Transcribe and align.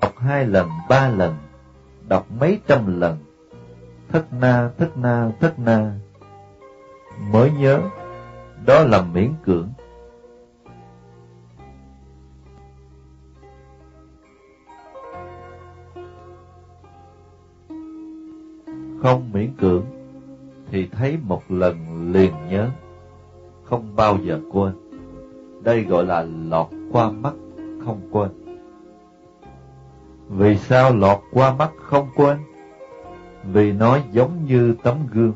đọc 0.00 0.18
hai 0.18 0.46
lần, 0.46 0.68
ba 0.88 1.08
lần, 1.08 1.34
đọc 2.08 2.26
mấy 2.40 2.60
trăm 2.66 3.00
lần, 3.00 3.16
thất 4.08 4.32
na, 4.32 4.70
thất 4.78 4.96
na, 4.96 5.30
thất 5.40 5.58
na, 5.58 5.92
mới 7.32 7.50
nhớ, 7.50 7.80
đó 8.66 8.84
là 8.84 9.02
miễn 9.02 9.32
cưỡng. 9.44 9.68
Không 19.02 19.30
miễn 19.32 19.54
cưỡng, 19.58 19.84
thì 20.70 20.88
thấy 20.92 21.18
một 21.22 21.42
lần 21.48 21.76
liền 22.12 22.32
nhớ, 22.50 22.70
không 23.64 23.96
bao 23.96 24.18
giờ 24.22 24.40
quên. 24.52 24.72
Đây 25.62 25.84
gọi 25.84 26.04
là 26.04 26.26
lọt 26.48 26.66
qua 26.92 27.10
mắt, 27.10 27.34
không 27.84 28.00
quên. 28.10 28.45
Vì 30.28 30.56
sao 30.56 30.96
lọt 30.96 31.18
qua 31.32 31.54
mắt 31.54 31.70
không 31.82 32.08
quên? 32.16 32.38
Vì 33.52 33.72
nó 33.72 33.98
giống 34.12 34.44
như 34.44 34.74
tấm 34.82 34.96
gương. 35.12 35.32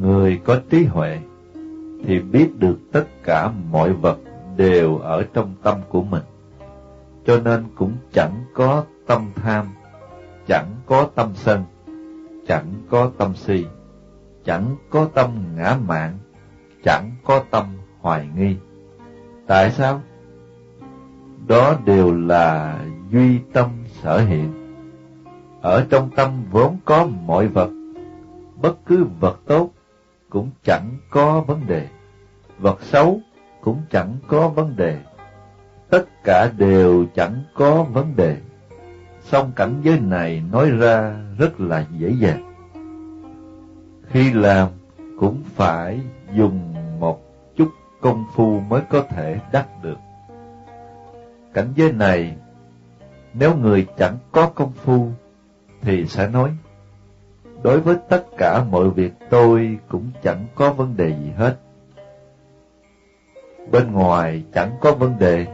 Người 0.00 0.40
có 0.44 0.60
trí 0.70 0.84
huệ 0.84 1.18
thì 2.04 2.18
biết 2.18 2.48
được 2.58 2.78
tất 2.92 3.04
cả 3.24 3.50
mọi 3.70 3.92
vật 3.92 4.18
đều 4.56 4.98
ở 4.98 5.24
trong 5.34 5.54
tâm 5.62 5.78
của 5.88 6.02
mình. 6.02 6.22
Cho 7.26 7.40
nên 7.44 7.64
cũng 7.74 7.92
chẳng 8.12 8.44
có 8.54 8.84
tâm 9.06 9.30
tham, 9.34 9.66
chẳng 10.46 10.66
có 10.86 11.08
tâm 11.14 11.30
sân, 11.34 11.64
chẳng 12.46 12.66
có 12.90 13.10
tâm 13.18 13.34
si, 13.34 13.66
chẳng 14.44 14.76
có 14.90 15.08
tâm 15.14 15.30
ngã 15.56 15.76
mạn, 15.88 16.18
chẳng 16.84 17.10
có 17.24 17.44
tâm 17.50 17.64
hoài 18.00 18.28
nghi. 18.36 18.56
Tại 19.46 19.70
sao? 19.70 20.00
Đó 21.46 21.76
đều 21.84 22.14
là 22.14 22.78
duy 23.12 23.38
tâm 23.52 23.68
sở 24.02 24.20
hiện. 24.20 24.52
Ở 25.60 25.86
trong 25.90 26.10
tâm 26.16 26.42
vốn 26.50 26.76
có 26.84 27.08
mọi 27.24 27.48
vật, 27.48 27.70
bất 28.62 28.76
cứ 28.86 29.06
vật 29.20 29.40
tốt 29.46 29.70
cũng 30.30 30.50
chẳng 30.64 30.96
có 31.10 31.40
vấn 31.40 31.66
đề, 31.66 31.88
vật 32.58 32.82
xấu 32.82 33.20
cũng 33.60 33.82
chẳng 33.90 34.16
có 34.28 34.48
vấn 34.48 34.76
đề, 34.76 34.98
tất 35.90 36.04
cả 36.24 36.50
đều 36.56 37.04
chẳng 37.14 37.42
có 37.54 37.82
vấn 37.82 38.16
đề. 38.16 38.36
Song 39.20 39.52
cảnh 39.56 39.80
giới 39.82 40.00
này 40.00 40.42
nói 40.52 40.70
ra 40.70 41.16
rất 41.38 41.60
là 41.60 41.86
dễ 41.98 42.14
dàng. 42.18 42.54
Khi 44.08 44.32
làm 44.32 44.68
cũng 45.18 45.42
phải 45.54 46.00
dùng 46.34 46.74
một 47.00 47.20
chút 47.56 47.68
công 48.00 48.24
phu 48.34 48.60
mới 48.60 48.80
có 48.90 49.02
thể 49.02 49.38
đắc 49.52 49.68
được. 49.82 49.98
Cảnh 51.54 51.72
giới 51.76 51.92
này, 51.92 52.36
nếu 53.34 53.56
người 53.56 53.86
chẳng 53.98 54.18
có 54.32 54.50
công 54.54 54.72
phu, 54.72 55.08
thì 55.82 56.06
sẽ 56.06 56.28
nói, 56.28 56.50
đối 57.62 57.80
với 57.80 57.96
tất 58.08 58.24
cả 58.38 58.64
mọi 58.70 58.90
việc 58.90 59.12
tôi 59.30 59.78
cũng 59.88 60.10
chẳng 60.22 60.46
có 60.54 60.72
vấn 60.72 60.96
đề 60.96 61.08
gì 61.08 61.30
hết. 61.36 61.56
Bên 63.70 63.92
ngoài 63.92 64.42
chẳng 64.54 64.70
có 64.80 64.92
vấn 64.92 65.18
đề, 65.18 65.46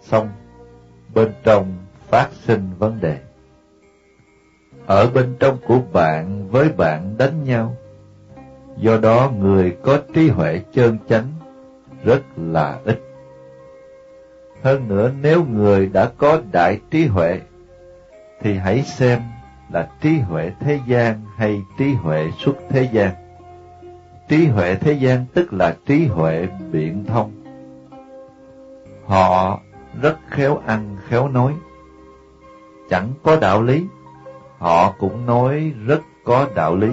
xong 0.00 0.28
bên 1.14 1.32
trong 1.42 1.74
phát 2.08 2.28
sinh 2.32 2.70
vấn 2.78 3.00
đề. 3.00 3.18
Ở 4.86 5.10
bên 5.14 5.36
trong 5.40 5.58
của 5.66 5.80
bạn 5.92 6.48
với 6.50 6.68
bạn 6.68 7.14
đánh 7.18 7.44
nhau, 7.44 7.76
do 8.76 8.98
đó 8.98 9.32
người 9.38 9.76
có 9.82 10.00
trí 10.14 10.28
huệ 10.28 10.60
chơn 10.72 10.98
chánh 11.08 11.26
rất 12.04 12.22
là 12.36 12.80
ít. 12.84 13.00
Hơn 14.66 14.88
nữa 14.88 15.10
nếu 15.22 15.44
người 15.44 15.86
đã 15.86 16.10
có 16.18 16.40
đại 16.52 16.80
trí 16.90 17.06
huệ, 17.06 17.40
thì 18.40 18.58
hãy 18.58 18.82
xem 18.82 19.20
là 19.72 19.88
trí 20.00 20.18
huệ 20.18 20.52
thế 20.60 20.80
gian 20.86 21.20
hay 21.36 21.62
trí 21.78 21.94
huệ 21.94 22.30
xuất 22.38 22.56
thế 22.68 22.88
gian. 22.92 23.10
Trí 24.28 24.46
huệ 24.46 24.74
thế 24.74 24.92
gian 24.92 25.24
tức 25.34 25.52
là 25.52 25.76
trí 25.86 26.06
huệ 26.06 26.48
biện 26.72 27.04
thông. 27.08 27.32
Họ 29.06 29.60
rất 30.02 30.16
khéo 30.28 30.60
ăn 30.66 30.96
khéo 31.08 31.28
nói, 31.28 31.52
chẳng 32.90 33.08
có 33.22 33.36
đạo 33.36 33.62
lý, 33.62 33.84
họ 34.58 34.94
cũng 34.98 35.26
nói 35.26 35.72
rất 35.86 36.00
có 36.24 36.48
đạo 36.54 36.76
lý. 36.76 36.88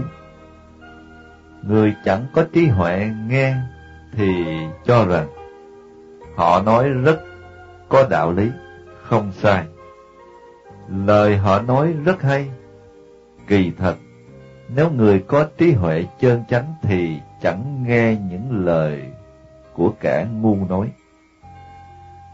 Người 1.61 1.95
chẳng 2.05 2.25
có 2.33 2.45
trí 2.53 2.67
huệ 2.67 3.09
nghe 3.27 3.55
thì 4.11 4.45
cho 4.85 5.05
rằng 5.05 5.27
họ 6.35 6.61
nói 6.61 6.89
rất 6.89 7.19
có 7.93 8.07
đạo 8.09 8.31
lý, 8.31 8.51
không 9.03 9.31
sai. 9.31 9.65
Lời 10.87 11.37
họ 11.37 11.61
nói 11.61 11.93
rất 12.05 12.21
hay, 12.21 12.49
kỳ 13.47 13.71
thật. 13.77 13.95
Nếu 14.75 14.91
người 14.91 15.23
có 15.27 15.45
trí 15.57 15.73
huệ 15.73 16.05
chân 16.19 16.43
chánh 16.49 16.73
thì 16.81 17.19
chẳng 17.41 17.83
nghe 17.87 18.15
những 18.15 18.65
lời 18.65 19.03
của 19.73 19.93
kẻ 19.99 20.27
ngu 20.31 20.55
nói. 20.69 20.87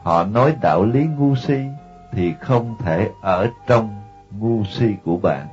Họ 0.03 0.23
nói 0.23 0.55
đạo 0.61 0.85
lý 0.85 1.05
ngu 1.05 1.35
si 1.35 1.59
thì 2.11 2.33
không 2.41 2.75
thể 2.79 3.09
ở 3.21 3.49
trong 3.67 4.01
ngu 4.39 4.63
si 4.63 4.95
của 5.05 5.17
bạn. 5.17 5.47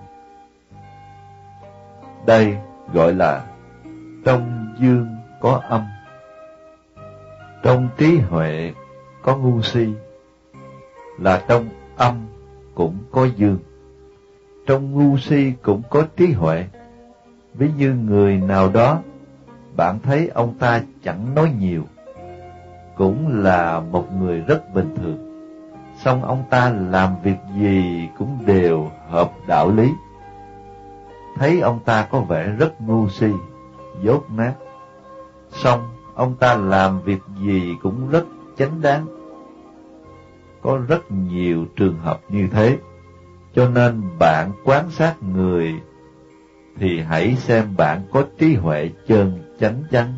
Đây 2.27 2.57
gọi 2.93 3.15
là 3.15 3.45
trong 4.25 4.75
dương 4.79 5.17
có 5.41 5.63
âm, 5.69 5.83
trong 7.63 7.89
trí 7.99 8.19
huệ 8.19 8.73
có 9.27 9.37
ngu 9.37 9.63
si, 9.63 9.89
là 11.19 11.43
trong 11.49 11.69
âm 11.97 12.27
cũng 12.75 12.99
có 13.11 13.25
dương. 13.37 13.59
Trong 14.67 14.93
ngu 14.93 15.19
si 15.19 15.53
cũng 15.63 15.83
có 15.91 16.03
trí 16.17 16.33
huệ. 16.33 16.65
Ví 17.55 17.71
như 17.77 17.95
người 17.95 18.37
nào 18.37 18.69
đó, 18.69 18.99
bạn 19.77 19.99
thấy 20.03 20.29
ông 20.35 20.55
ta 20.59 20.83
chẳng 21.03 21.35
nói 21.35 21.53
nhiều, 21.61 21.83
cũng 22.97 23.43
là 23.43 23.81
một 23.81 24.13
người 24.21 24.41
rất 24.41 24.75
bình 24.75 24.95
thường. 24.97 25.19
Xong 26.05 26.25
ông 26.25 26.45
ta 26.51 26.71
làm 26.91 27.11
việc 27.23 27.37
gì 27.61 28.09
cũng 28.19 28.39
đều 28.47 28.91
hợp 29.09 29.33
đạo 29.47 29.71
lý. 29.71 29.91
Thấy 31.37 31.61
ông 31.61 31.81
ta 31.85 32.07
có 32.11 32.21
vẻ 32.21 32.49
rất 32.59 32.81
ngu 32.81 33.09
si, 33.09 33.31
dốt 34.03 34.25
nát. 34.31 34.53
Xong 35.51 35.81
ông 36.15 36.35
ta 36.37 36.55
làm 36.55 37.01
việc 37.01 37.21
gì 37.45 37.75
cũng 37.83 38.11
rất 38.11 38.25
chánh 38.59 38.81
đáng. 38.81 39.16
Có 40.67 40.81
rất 40.89 41.13
nhiều 41.13 41.67
trường 41.77 41.99
hợp 41.99 42.21
như 42.29 42.49
thế. 42.53 42.79
Cho 43.55 43.69
nên 43.69 44.03
bạn 44.19 44.53
quan 44.65 44.91
sát 44.91 45.15
người 45.23 45.75
thì 46.79 47.01
hãy 47.01 47.37
xem 47.37 47.65
bạn 47.77 48.03
có 48.13 48.25
trí 48.39 48.55
huệ 48.55 48.91
chân 49.07 49.55
chánh 49.61 49.83
chăng. 49.91 50.13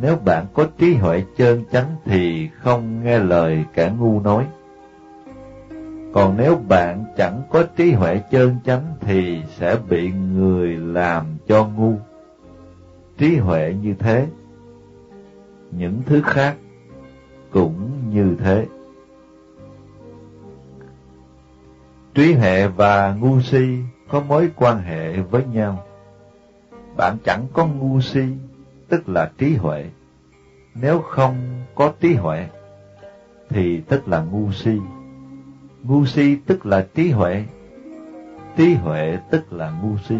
Nếu 0.00 0.16
bạn 0.24 0.46
có 0.54 0.66
trí 0.78 0.94
huệ 0.94 1.24
chân 1.36 1.64
chánh 1.72 1.96
thì 2.04 2.48
không 2.58 3.04
nghe 3.04 3.18
lời 3.18 3.64
kẻ 3.74 3.92
ngu 3.98 4.20
nói. 4.20 4.46
Còn 6.12 6.36
nếu 6.36 6.60
bạn 6.68 7.04
chẳng 7.16 7.42
có 7.50 7.64
trí 7.76 7.92
huệ 7.92 8.20
chân 8.30 8.56
chánh 8.64 8.94
thì 9.00 9.42
sẽ 9.48 9.76
bị 9.88 10.12
người 10.12 10.76
làm 10.76 11.26
cho 11.48 11.66
ngu. 11.66 11.94
Trí 13.18 13.36
huệ 13.36 13.74
như 13.82 13.94
thế, 13.98 14.26
những 15.70 16.02
thứ 16.06 16.22
khác 16.22 16.56
cũng 17.50 17.90
như 18.10 18.36
thế. 18.38 18.66
Trí 22.14 22.34
hệ 22.34 22.66
và 22.68 23.14
ngu 23.14 23.40
si 23.40 23.78
có 24.08 24.20
mối 24.20 24.50
quan 24.56 24.82
hệ 24.82 25.20
với 25.20 25.44
nhau. 25.44 25.84
Bạn 26.96 27.16
chẳng 27.24 27.46
có 27.52 27.66
ngu 27.66 28.00
si, 28.00 28.22
tức 28.88 29.08
là 29.08 29.30
trí 29.38 29.56
huệ. 29.56 29.84
Nếu 30.74 31.02
không 31.02 31.36
có 31.74 31.92
trí 32.00 32.14
huệ, 32.14 32.48
thì 33.48 33.80
tức 33.80 34.08
là 34.08 34.20
ngu 34.20 34.52
si. 34.52 34.78
Ngu 35.82 36.06
si 36.06 36.36
tức 36.46 36.66
là 36.66 36.86
trí 36.94 37.10
huệ. 37.10 37.44
Trí 38.56 38.74
huệ 38.74 39.18
tức 39.30 39.52
là 39.52 39.70
ngu 39.70 39.98
si. 40.08 40.16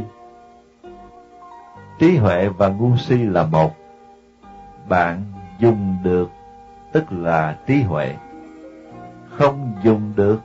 Trí 1.99 2.17
huệ 2.17 2.49
và 2.49 2.69
ngu 2.69 2.97
si 2.97 3.17
là 3.17 3.47
một. 3.47 3.77
Bạn 4.89 5.23
dùng 5.59 5.97
được 6.03 6.31
tức 6.93 7.05
là 7.13 7.59
trí 7.67 7.83
huệ. 7.83 8.17
Không 9.31 9.73
dùng 9.83 10.13
được 10.17 10.41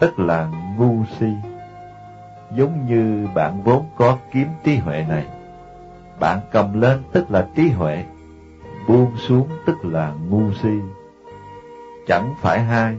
tức 0.00 0.18
là 0.18 0.48
ngu 0.76 1.04
si. 1.18 1.26
Giống 2.56 2.86
như 2.86 3.28
bạn 3.34 3.62
vốn 3.64 3.84
có 3.96 4.18
kiếm 4.32 4.48
trí 4.64 4.76
huệ 4.76 5.04
này. 5.08 5.26
Bạn 6.20 6.40
cầm 6.52 6.80
lên 6.80 7.02
tức 7.12 7.30
là 7.30 7.48
trí 7.54 7.70
huệ, 7.70 8.04
buông 8.88 9.16
xuống 9.16 9.48
tức 9.66 9.84
là 9.84 10.12
ngu 10.28 10.52
si. 10.52 10.78
Chẳng 12.06 12.34
phải 12.40 12.60
hai, 12.60 12.96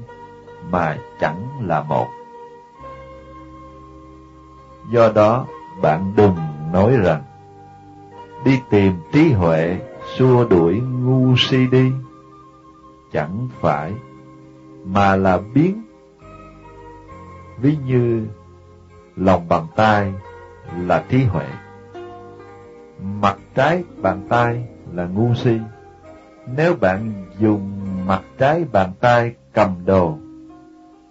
mà 0.69 0.97
chẳng 1.19 1.47
là 1.61 1.83
một. 1.83 2.07
Do 4.91 5.11
đó, 5.15 5.45
bạn 5.81 6.13
đừng 6.15 6.35
nói 6.73 6.97
rằng, 6.97 7.23
đi 8.45 8.59
tìm 8.69 8.93
trí 9.11 9.33
huệ, 9.33 9.79
xua 10.15 10.45
đuổi 10.45 10.81
ngu 10.81 11.35
si 11.37 11.67
đi. 11.67 11.91
Chẳng 13.11 13.47
phải, 13.61 13.93
mà 14.85 15.15
là 15.15 15.39
biến. 15.53 15.83
Ví 17.61 17.77
như 17.85 18.27
lòng 19.15 19.47
bàn 19.49 19.67
tay 19.75 20.13
là 20.77 21.03
trí 21.09 21.23
huệ, 21.23 21.45
mặt 23.21 23.37
trái 23.55 23.83
bàn 24.01 24.25
tay 24.29 24.67
là 24.93 25.05
ngu 25.05 25.33
si. 25.35 25.57
Nếu 26.55 26.75
bạn 26.75 27.13
dùng 27.39 27.81
mặt 28.07 28.21
trái 28.37 28.65
bàn 28.71 28.91
tay 28.99 29.35
cầm 29.53 29.85
đồ, 29.85 30.17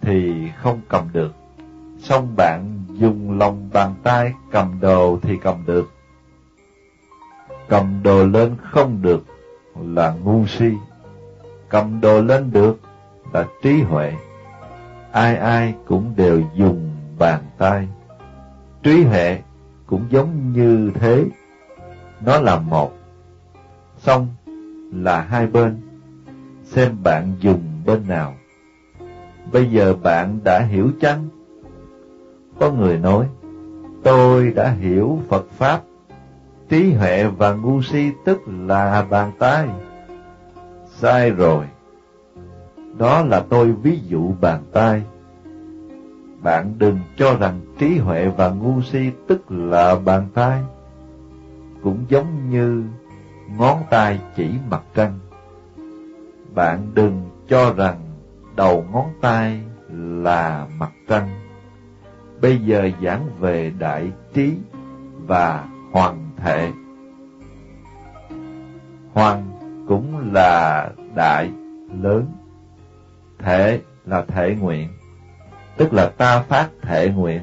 thì 0.00 0.48
không 0.62 0.80
cầm 0.88 1.08
được. 1.12 1.32
song 1.98 2.36
bạn 2.36 2.84
dùng 2.92 3.38
lòng 3.38 3.70
bàn 3.72 3.94
tay 4.02 4.32
cầm 4.50 4.80
đồ 4.80 5.18
thì 5.22 5.36
cầm 5.42 5.56
được. 5.66 5.90
Cầm 7.68 8.02
đồ 8.02 8.24
lên 8.26 8.56
không 8.62 9.02
được 9.02 9.24
là 9.80 10.12
ngu 10.12 10.46
si. 10.46 10.72
Cầm 11.68 12.00
đồ 12.00 12.20
lên 12.20 12.50
được 12.52 12.80
là 13.32 13.46
trí 13.62 13.82
huệ. 13.82 14.12
Ai 15.12 15.36
ai 15.36 15.74
cũng 15.86 16.12
đều 16.16 16.42
dùng 16.54 16.90
bàn 17.18 17.42
tay. 17.58 17.88
Trí 18.82 19.04
huệ 19.04 19.38
cũng 19.86 20.06
giống 20.10 20.52
như 20.52 20.92
thế. 20.94 21.24
Nó 22.26 22.40
là 22.40 22.58
một. 22.58 22.92
Xong 23.98 24.26
là 24.92 25.20
hai 25.20 25.46
bên. 25.46 25.80
Xem 26.64 26.96
bạn 27.02 27.32
dùng 27.40 27.62
bên 27.86 28.08
nào. 28.08 28.34
Bây 29.52 29.70
giờ 29.70 29.94
bạn 30.02 30.38
đã 30.44 30.60
hiểu 30.60 30.90
chăng? 31.00 31.28
Có 32.60 32.70
người 32.70 32.98
nói, 32.98 33.26
tôi 34.02 34.50
đã 34.50 34.70
hiểu 34.70 35.18
Phật 35.28 35.50
Pháp, 35.50 35.80
trí 36.68 36.92
huệ 36.92 37.24
và 37.24 37.52
ngu 37.52 37.82
si 37.82 38.10
tức 38.24 38.40
là 38.46 39.06
bàn 39.10 39.32
tay. 39.38 39.68
Sai 40.86 41.30
rồi. 41.30 41.64
Đó 42.98 43.22
là 43.22 43.44
tôi 43.48 43.72
ví 43.72 44.00
dụ 44.08 44.32
bàn 44.40 44.62
tay. 44.72 45.02
Bạn 46.42 46.74
đừng 46.78 46.98
cho 47.16 47.36
rằng 47.36 47.60
trí 47.78 47.98
huệ 47.98 48.28
và 48.28 48.50
ngu 48.50 48.82
si 48.82 49.10
tức 49.26 49.50
là 49.52 49.96
bàn 50.04 50.26
tay. 50.34 50.62
Cũng 51.82 52.04
giống 52.08 52.50
như 52.50 52.84
ngón 53.58 53.78
tay 53.90 54.20
chỉ 54.36 54.50
mặt 54.70 54.82
trăng. 54.94 55.18
Bạn 56.54 56.90
đừng 56.94 57.30
cho 57.48 57.72
rằng 57.72 57.96
đầu 58.56 58.84
ngón 58.92 59.06
tay 59.20 59.60
là 59.92 60.66
mặt 60.78 60.90
trăng. 61.08 61.28
Bây 62.40 62.58
giờ 62.58 62.90
giảng 63.02 63.28
về 63.40 63.72
đại 63.78 64.12
trí 64.34 64.54
và 65.26 65.68
hoàng 65.92 66.30
thể. 66.36 66.72
Hoàng 69.12 69.42
cũng 69.88 70.32
là 70.32 70.90
đại, 71.14 71.50
lớn. 72.02 72.26
Thể 73.42 73.80
là 74.06 74.24
thể 74.28 74.56
nguyện, 74.60 74.88
tức 75.76 75.92
là 75.92 76.06
ta 76.16 76.42
phát 76.42 76.68
thể 76.82 77.10
nguyện. 77.10 77.40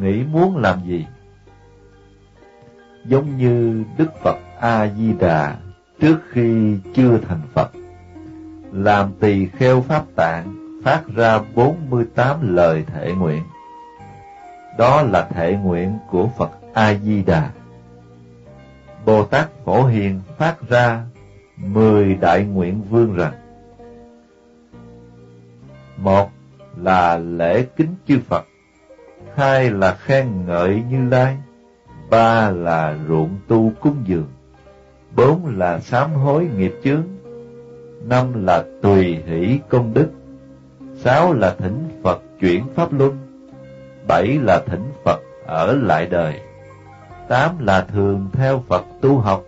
Nghĩ 0.00 0.24
muốn 0.32 0.56
làm 0.56 0.80
gì? 0.86 1.06
Giống 3.04 3.36
như 3.36 3.84
Đức 3.98 4.10
Phật 4.22 4.36
A-di-đà 4.58 5.56
trước 6.00 6.18
khi 6.30 6.78
chưa 6.94 7.18
thành 7.28 7.42
Phật 7.54 7.70
làm 8.72 9.12
tỳ 9.20 9.46
kheo 9.46 9.80
pháp 9.80 10.04
tạng 10.16 10.54
phát 10.84 11.02
ra 11.14 11.40
48 11.54 12.54
lời 12.54 12.84
thể 12.86 13.12
nguyện. 13.12 13.42
Đó 14.78 15.02
là 15.02 15.28
thể 15.30 15.56
nguyện 15.56 15.98
của 16.10 16.28
Phật 16.38 16.50
A-di-đà. 16.74 17.50
Bồ 19.04 19.24
Tát 19.24 19.48
Phổ 19.64 19.84
Hiền 19.84 20.20
phát 20.38 20.68
ra 20.68 21.02
10 21.56 22.14
đại 22.14 22.44
nguyện 22.44 22.82
vương 22.90 23.14
rằng 23.14 23.32
một 26.04 26.30
là 26.76 27.18
lễ 27.18 27.66
kính 27.76 27.94
chư 28.08 28.18
Phật, 28.28 28.44
hai 29.36 29.70
là 29.70 29.94
khen 29.94 30.46
ngợi 30.46 30.82
Như 30.90 31.08
Lai, 31.10 31.36
ba 32.10 32.50
là 32.50 32.96
ruộng 33.08 33.36
tu 33.48 33.72
cúng 33.80 33.96
dường, 34.04 34.28
bốn 35.16 35.58
là 35.58 35.80
sám 35.80 36.12
hối 36.12 36.48
nghiệp 36.56 36.74
chướng, 36.84 37.02
năm 38.02 38.46
là 38.46 38.64
tùy 38.82 39.22
hỷ 39.26 39.58
công 39.68 39.94
đức, 39.94 40.10
sáu 40.96 41.32
là 41.32 41.54
thỉnh 41.58 41.88
Phật 42.02 42.22
chuyển 42.40 42.64
pháp 42.74 42.92
luân, 42.92 43.18
bảy 44.08 44.38
là 44.42 44.62
thỉnh 44.66 44.92
Phật 45.04 45.20
ở 45.46 45.72
lại 45.72 46.06
đời, 46.06 46.40
tám 47.28 47.66
là 47.66 47.80
thường 47.80 48.28
theo 48.32 48.62
Phật 48.68 48.84
tu 49.00 49.18
học, 49.18 49.44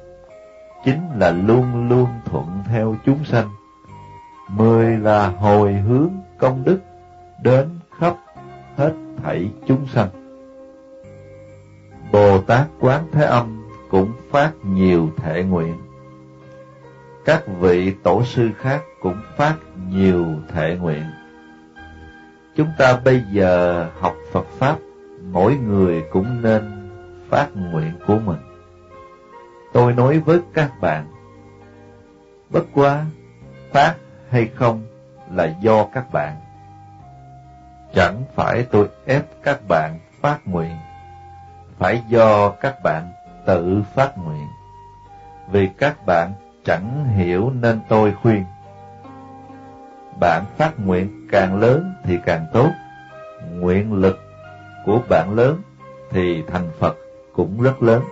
chín 0.84 0.98
là 1.18 1.30
luôn 1.30 1.88
luôn 1.88 2.08
thuận 2.24 2.46
theo 2.68 2.96
chúng 3.06 3.24
sanh, 3.24 3.48
mười 4.48 4.96
là 4.96 5.28
hồi 5.28 5.72
hướng 5.72 6.10
công 6.38 6.64
đức 6.64 6.78
đến 7.42 7.68
khắp 7.98 8.16
hết 8.76 8.92
thảy 9.22 9.50
chúng 9.66 9.86
sanh. 9.86 10.08
Bồ 12.12 12.40
Tát 12.40 12.66
Quán 12.80 13.04
Thế 13.12 13.24
Âm 13.24 13.68
cũng 13.90 14.12
phát 14.30 14.52
nhiều 14.64 15.10
thể 15.16 15.42
nguyện 15.42 15.76
các 17.26 17.42
vị 17.60 17.94
tổ 18.02 18.24
sư 18.24 18.50
khác 18.58 18.82
cũng 19.00 19.20
phát 19.36 19.56
nhiều 19.88 20.26
thể 20.48 20.76
nguyện. 20.80 21.02
Chúng 22.56 22.68
ta 22.78 23.00
bây 23.04 23.22
giờ 23.32 23.86
học 24.00 24.14
Phật 24.32 24.46
Pháp, 24.58 24.78
mỗi 25.32 25.56
người 25.56 26.04
cũng 26.10 26.42
nên 26.42 26.90
phát 27.28 27.48
nguyện 27.54 27.92
của 28.06 28.18
mình. 28.18 28.38
Tôi 29.72 29.92
nói 29.92 30.18
với 30.18 30.40
các 30.54 30.70
bạn, 30.80 31.06
bất 32.50 32.64
quá 32.74 33.04
phát 33.72 33.94
hay 34.30 34.50
không 34.54 34.82
là 35.30 35.44
do 35.60 35.84
các 35.84 36.12
bạn. 36.12 36.36
Chẳng 37.94 38.22
phải 38.34 38.66
tôi 38.70 38.88
ép 39.06 39.22
các 39.42 39.60
bạn 39.68 39.98
phát 40.20 40.38
nguyện, 40.44 40.76
phải 41.78 42.02
do 42.08 42.50
các 42.50 42.82
bạn 42.82 43.12
tự 43.46 43.82
phát 43.94 44.18
nguyện. 44.18 44.46
Vì 45.50 45.68
các 45.78 46.06
bạn 46.06 46.32
chẳng 46.64 47.04
hiểu 47.04 47.50
nên 47.50 47.80
tôi 47.88 48.14
khuyên. 48.22 48.44
Bạn 50.20 50.44
phát 50.56 50.72
nguyện 50.84 51.28
càng 51.30 51.60
lớn 51.60 51.94
thì 52.04 52.18
càng 52.26 52.46
tốt, 52.52 52.70
nguyện 53.50 53.92
lực 53.92 54.18
của 54.84 55.00
bạn 55.08 55.34
lớn 55.34 55.62
thì 56.10 56.42
thành 56.48 56.70
Phật 56.78 56.96
cũng 57.32 57.62
rất 57.62 57.82
lớn. 57.82 58.02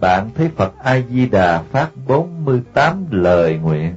Bạn 0.00 0.30
thấy 0.34 0.50
Phật 0.56 0.72
A-di-đà 0.78 1.62
phát 1.62 1.88
48 2.06 3.06
lời 3.10 3.58
nguyện, 3.58 3.94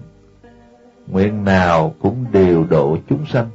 nguyện 1.07 1.44
nào 1.44 1.94
cũng 2.01 2.25
điều 2.31 2.65
độ 2.69 2.98
chúng 3.09 3.25
sanh, 3.25 3.50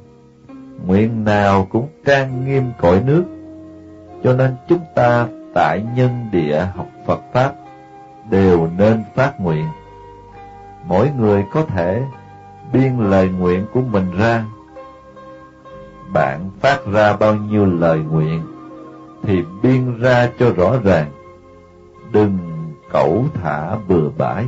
nguyện 0.87 1.24
nào 1.24 1.67
cũng 1.70 1.88
trang 2.05 2.46
nghiêm 2.46 2.65
cõi 2.81 3.03
nước, 3.06 3.24
cho 4.24 4.32
nên 4.32 4.56
chúng 4.69 4.84
ta 4.94 5.29
tại 5.55 5.82
nhân 5.96 6.29
địa 6.32 6.67
học 6.76 6.88
Phật 7.06 7.20
Pháp 7.32 7.53
đều 8.31 8.69
nên 8.79 9.03
phát 9.15 9.41
nguyện. 9.41 9.67
Mỗi 10.86 11.10
người 11.19 11.44
có 11.53 11.65
thể 11.65 12.03
biên 12.72 12.98
lời 12.98 13.29
nguyện 13.29 13.67
của 13.72 13.81
mình 13.81 14.10
ra. 14.19 14.44
Bạn 16.12 16.50
phát 16.60 16.79
ra 16.93 17.17
bao 17.17 17.34
nhiêu 17.34 17.67
lời 17.67 17.98
nguyện 17.98 18.43
thì 19.22 19.43
biên 19.62 20.00
ra 20.00 20.31
cho 20.38 20.50
rõ 20.50 20.76
ràng. 20.84 21.10
Đừng 22.12 22.38
cẩu 22.93 23.24
thả 23.34 23.76
bừa 23.88 24.08
bãi. 24.19 24.46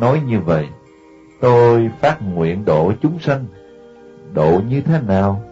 Nói 0.00 0.20
như 0.26 0.40
vậy, 0.40 0.68
tôi 1.42 1.90
phát 2.00 2.18
nguyện 2.22 2.64
độ 2.64 2.92
chúng 3.02 3.18
sanh. 3.18 3.44
Độ 4.34 4.60
như 4.68 4.80
thế 4.80 5.00
nào? 5.08 5.42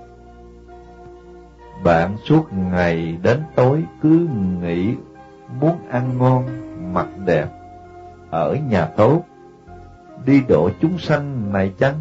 Bạn 1.84 2.16
suốt 2.24 2.52
ngày 2.52 3.18
đến 3.22 3.40
tối 3.54 3.84
cứ 4.02 4.28
nghĩ 4.62 4.94
muốn 5.60 5.76
ăn 5.88 6.18
ngon 6.18 6.44
mặt 6.94 7.08
đẹp, 7.24 7.46
ở 8.30 8.56
nhà 8.68 8.86
tốt, 8.86 9.22
đi 10.26 10.42
độ 10.48 10.70
chúng 10.80 10.98
sanh 10.98 11.52
này 11.52 11.72
chăng? 11.78 11.94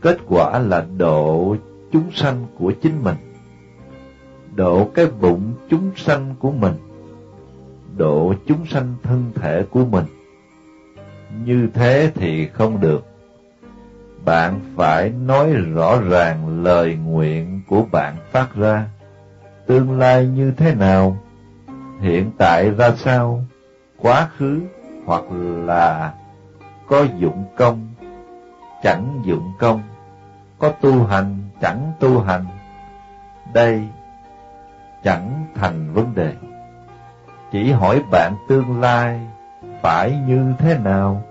Kết 0.00 0.18
quả 0.28 0.58
là 0.58 0.86
độ 0.96 1.56
chúng 1.92 2.10
sanh 2.12 2.46
của 2.58 2.72
chính 2.82 3.04
mình, 3.04 3.16
độ 4.54 4.88
cái 4.94 5.06
bụng 5.20 5.52
chúng 5.68 5.90
sanh 5.96 6.34
của 6.38 6.50
mình, 6.50 6.74
độ 7.96 8.34
chúng 8.46 8.66
sanh 8.66 8.94
thân 9.02 9.32
thể 9.34 9.64
của 9.70 9.84
mình. 9.84 10.04
Như 11.30 11.68
thế 11.74 12.12
thì 12.14 12.48
không 12.48 12.80
được. 12.80 13.06
Bạn 14.24 14.60
phải 14.76 15.10
nói 15.10 15.52
rõ 15.52 16.00
ràng 16.00 16.62
lời 16.64 16.94
nguyện 16.94 17.60
của 17.68 17.84
bạn 17.92 18.16
phát 18.30 18.54
ra, 18.54 18.86
tương 19.66 19.98
lai 19.98 20.26
như 20.26 20.52
thế 20.56 20.74
nào 20.74 21.16
hiện 22.00 22.30
tại 22.38 22.70
ra 22.70 22.90
sao, 22.96 23.44
quá 23.98 24.28
khứ 24.38 24.60
hoặc 25.04 25.24
là 25.66 26.14
có 26.88 27.06
dụng 27.18 27.44
công, 27.56 27.88
chẳng 28.82 29.22
dụng 29.24 29.52
công, 29.58 29.82
có 30.58 30.68
tu 30.68 31.04
hành, 31.04 31.38
chẳng 31.60 31.92
tu 32.00 32.20
hành. 32.20 32.44
Đây 33.54 33.88
chẳng 35.04 35.44
thành 35.54 35.92
vấn 35.92 36.14
đề. 36.14 36.32
Chỉ 37.52 37.72
hỏi 37.72 38.02
bạn 38.10 38.34
tương 38.48 38.80
lai 38.80 39.20
phải 39.82 40.18
như 40.26 40.52
thế 40.58 40.78
nào? 40.78 41.22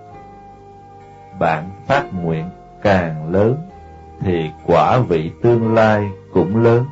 Bạn 1.38 1.70
phát 1.86 2.04
nguyện 2.22 2.50
càng 2.82 3.32
lớn, 3.32 3.56
thì 4.20 4.50
quả 4.66 4.98
vị 4.98 5.30
tương 5.42 5.74
lai 5.74 6.10
cũng 6.32 6.62
lớn. 6.62 6.84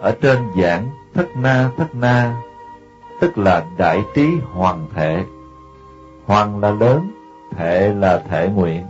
Ở 0.00 0.14
trên 0.22 0.38
giảng 0.62 0.90
thất 1.14 1.26
na 1.36 1.70
thất 1.76 1.94
na, 1.94 2.36
tức 3.20 3.38
là 3.38 3.64
đại 3.78 4.02
trí 4.14 4.28
hoàng 4.52 4.86
thể. 4.94 5.24
Hoàng 6.26 6.60
là 6.60 6.70
lớn, 6.70 7.10
thể 7.56 7.94
là 7.94 8.22
thể 8.28 8.48
nguyện. 8.48 8.86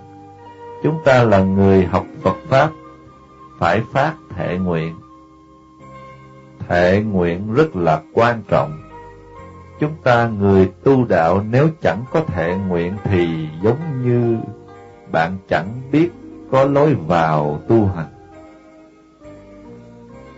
Chúng 0.83 0.99
ta 1.05 1.23
là 1.23 1.39
người 1.39 1.85
học 1.85 2.07
Phật 2.23 2.37
Pháp, 2.49 2.71
phải 3.59 3.83
phát 3.93 4.15
thể 4.37 4.59
nguyện. 4.59 4.95
Thể 6.69 7.03
nguyện 7.03 7.55
rất 7.55 7.77
là 7.77 8.01
quan 8.15 8.43
trọng. 8.49 8.86
Chúng 9.81 9.93
ta 10.03 10.29
người 10.29 10.73
tu 10.85 11.05
đạo 11.05 11.45
nếu 11.51 11.69
chẳng 11.83 12.05
có 12.13 12.21
thể 12.21 12.57
nguyện 12.69 12.97
thì 13.05 13.49
giống 13.63 14.03
như 14.05 14.39
bạn 15.13 15.39
chẳng 15.49 15.69
biết 15.93 16.11
có 16.51 16.65
lối 16.65 16.95
vào 16.95 17.63
tu 17.69 17.87
hành. 17.87 18.09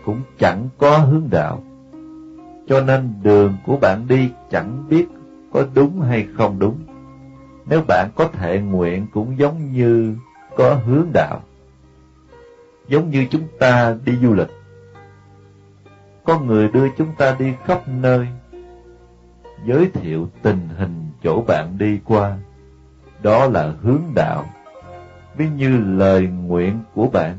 Cũng 0.05 0.21
chẳng 0.39 0.69
có 0.79 0.99
hướng 0.99 1.29
đạo. 1.31 1.63
Cho 2.69 2.81
nên 2.81 3.15
đường 3.23 3.57
của 3.67 3.77
bạn 3.77 4.09
đi 4.09 4.31
chẳng 4.51 4.85
biết 4.89 5.07
có 5.53 5.65
đúng 5.75 6.01
hay 6.01 6.27
không 6.37 6.59
đúng. 6.59 6.79
Nếu 7.67 7.83
bạn 7.89 8.09
có 8.17 8.29
thể 8.29 8.61
nguyện 8.61 9.07
cũng 9.13 9.39
giống 9.39 9.73
như 9.73 10.15
có 10.57 10.75
hướng 10.87 11.07
đạo. 11.13 11.41
Giống 12.89 13.11
như 13.11 13.27
chúng 13.31 13.43
ta 13.59 13.97
đi 14.05 14.17
du 14.23 14.35
lịch. 14.35 14.51
Có 16.25 16.41
người 16.41 16.69
đưa 16.69 16.89
chúng 16.97 17.09
ta 17.19 17.37
đi 17.39 17.53
khắp 17.65 17.83
nơi, 17.89 18.27
giới 19.65 19.91
thiệu 19.95 20.29
tình 20.43 20.69
hình 20.77 21.11
chỗ 21.23 21.45
bạn 21.47 21.79
đi 21.79 22.01
qua. 22.05 22.39
Đó 23.23 23.47
là 23.47 23.75
hướng 23.83 24.03
đạo, 24.15 24.45
ví 25.37 25.49
như 25.49 25.79
lời 25.79 26.27
nguyện 26.27 26.79
của 26.95 27.09
bạn. 27.13 27.39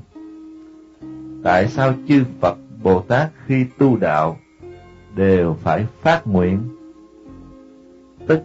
Tại 1.43 1.67
sao 1.67 1.93
chư 2.07 2.23
Phật 2.39 2.57
Bồ 2.83 3.01
Tát 3.01 3.29
khi 3.45 3.65
tu 3.77 3.97
đạo 3.97 4.37
đều 5.15 5.53
phải 5.53 5.85
phát 6.01 6.27
nguyện? 6.27 6.59
Tức 8.27 8.41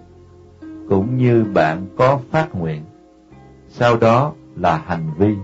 cũng 0.88 1.16
như 1.16 1.44
bạn 1.54 1.86
có 1.96 2.20
phát 2.30 2.54
nguyện, 2.54 2.82
sau 3.68 3.96
đó 3.96 4.32
là 4.56 4.82
hành 4.86 5.10
vi. 5.18 5.34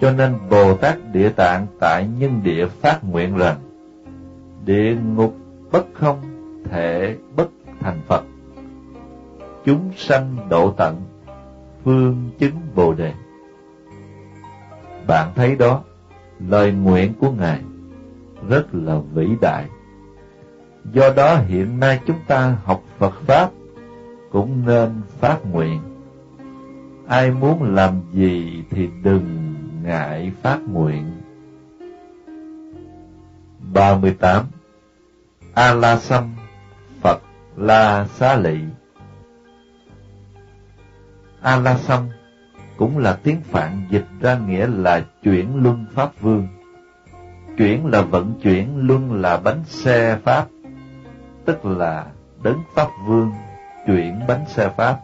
Cho 0.00 0.12
nên 0.12 0.34
Bồ 0.50 0.76
Tát 0.76 0.98
Địa 1.12 1.28
Tạng 1.28 1.66
tại 1.80 2.08
nhân 2.18 2.40
địa 2.42 2.66
phát 2.66 3.04
nguyện 3.04 3.36
rằng, 3.36 3.56
địa 4.64 4.96
ngục 4.96 5.36
bất 5.72 5.86
không 5.92 6.31
thể 6.72 7.16
bất 7.36 7.48
thành 7.80 8.00
Phật. 8.06 8.24
Chúng 9.64 9.90
sanh 9.96 10.36
độ 10.48 10.72
tận, 10.76 11.02
phương 11.84 12.30
chứng 12.38 12.54
Bồ 12.74 12.92
Đề. 12.94 13.12
Bạn 15.06 15.32
thấy 15.34 15.56
đó, 15.56 15.82
lời 16.48 16.72
nguyện 16.72 17.12
của 17.20 17.30
Ngài 17.30 17.60
rất 18.48 18.66
là 18.72 18.98
vĩ 19.14 19.28
đại. 19.40 19.66
Do 20.92 21.10
đó 21.16 21.36
hiện 21.36 21.80
nay 21.80 22.00
chúng 22.06 22.18
ta 22.26 22.56
học 22.64 22.82
Phật 22.98 23.14
Pháp 23.26 23.50
cũng 24.30 24.66
nên 24.66 24.90
phát 25.20 25.38
nguyện. 25.52 25.80
Ai 27.06 27.30
muốn 27.30 27.74
làm 27.74 28.00
gì 28.12 28.62
thì 28.70 28.88
đừng 29.02 29.54
ngại 29.82 30.32
phát 30.42 30.58
nguyện. 30.72 31.04
38. 33.72 34.44
A 35.54 35.74
La 37.56 38.06
Xá 38.06 38.36
Lị 38.36 38.58
A 41.42 41.56
La 41.56 41.76
Sâm 41.76 42.08
cũng 42.76 42.98
là 42.98 43.18
tiếng 43.22 43.40
Phạn 43.40 43.86
dịch 43.90 44.06
ra 44.20 44.38
nghĩa 44.38 44.66
là 44.66 45.04
chuyển 45.22 45.62
luân 45.62 45.86
Pháp 45.94 46.20
Vương. 46.20 46.48
Chuyển 47.58 47.86
là 47.86 48.02
vận 48.02 48.34
chuyển, 48.42 48.86
luân 48.86 49.12
là 49.12 49.36
bánh 49.36 49.64
xe 49.64 50.18
Pháp, 50.24 50.46
tức 51.44 51.64
là 51.64 52.06
đấng 52.42 52.62
Pháp 52.74 52.88
Vương 53.06 53.32
chuyển 53.86 54.20
bánh 54.28 54.44
xe 54.48 54.68
Pháp. 54.76 54.98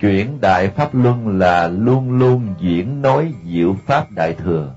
Chuyển 0.00 0.40
Đại 0.40 0.68
Pháp 0.68 0.94
Luân 0.94 1.38
là 1.38 1.68
luôn 1.68 2.18
luôn 2.18 2.54
diễn 2.60 3.02
nói 3.02 3.34
diệu 3.44 3.76
Pháp 3.86 4.10
Đại 4.10 4.34
Thừa. 4.34 4.74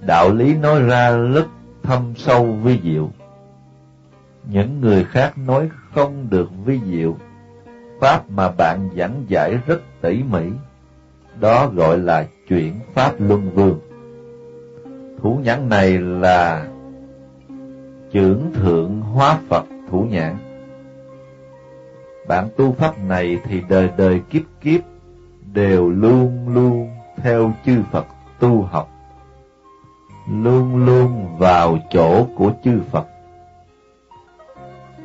Đạo 0.00 0.32
lý 0.32 0.54
nói 0.54 0.82
ra 0.82 1.10
rất 1.16 1.46
thâm 1.82 2.14
sâu 2.16 2.52
vi 2.52 2.80
diệu. 2.82 3.10
Những 4.46 4.80
người 4.80 5.04
khác 5.04 5.38
nói 5.38 5.68
không 5.94 6.26
được 6.30 6.48
vi 6.64 6.80
diệu. 6.90 7.16
Pháp 8.00 8.30
mà 8.30 8.50
bạn 8.50 8.88
giảng 8.96 9.24
giải 9.28 9.58
rất 9.66 9.80
tỉ 10.00 10.22
mỉ. 10.22 10.44
Đó 11.40 11.68
gọi 11.74 11.98
là 11.98 12.26
chuyển 12.48 12.74
Pháp 12.94 13.12
Luân 13.18 13.50
Vương. 13.50 13.80
Thủ 15.22 15.40
nhãn 15.44 15.68
này 15.68 15.98
là 15.98 16.66
trưởng 18.12 18.52
thượng 18.54 19.00
hóa 19.00 19.38
Phật 19.48 19.64
thủ 19.90 20.06
nhãn 20.10 20.36
bạn 22.28 22.48
tu 22.56 22.72
pháp 22.72 22.98
này 22.98 23.38
thì 23.44 23.62
đời 23.68 23.90
đời 23.96 24.20
kiếp 24.30 24.42
kiếp 24.60 24.80
đều 25.52 25.90
luôn 25.90 26.48
luôn 26.48 26.90
theo 27.16 27.52
chư 27.66 27.82
Phật 27.92 28.06
tu 28.38 28.62
học, 28.62 28.88
luôn 30.30 30.86
luôn 30.86 31.36
vào 31.38 31.78
chỗ 31.90 32.26
của 32.36 32.52
chư 32.64 32.80
Phật. 32.90 33.06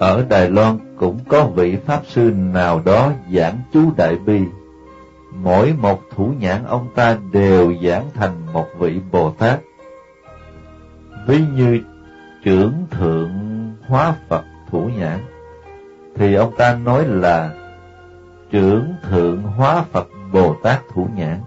Ở 0.01 0.25
Đài 0.29 0.49
Loan 0.49 0.77
cũng 0.97 1.19
có 1.27 1.43
vị 1.43 1.77
Pháp 1.85 2.01
Sư 2.07 2.31
nào 2.35 2.81
đó 2.85 3.11
giảng 3.33 3.57
chú 3.73 3.91
Đại 3.97 4.15
Bi, 4.15 4.41
mỗi 5.35 5.73
một 5.81 6.01
thủ 6.15 6.33
nhãn 6.39 6.63
ông 6.65 6.87
ta 6.95 7.17
đều 7.31 7.73
giảng 7.83 8.05
thành 8.13 8.53
một 8.53 8.65
vị 8.79 8.99
Bồ 9.11 9.31
Tát. 9.31 9.59
Ví 11.27 11.43
như 11.55 11.79
trưởng 12.43 12.73
thượng 12.91 13.31
hóa 13.87 14.15
Phật 14.29 14.43
thủ 14.71 14.89
nhãn, 14.97 15.19
thì 16.15 16.35
ông 16.35 16.53
ta 16.57 16.75
nói 16.75 17.05
là 17.07 17.53
trưởng 18.51 18.93
thượng 19.09 19.41
hóa 19.41 19.83
Phật 19.91 20.07
Bồ 20.31 20.55
Tát 20.63 20.79
Thủ 20.93 21.07
Nhãn. 21.15 21.39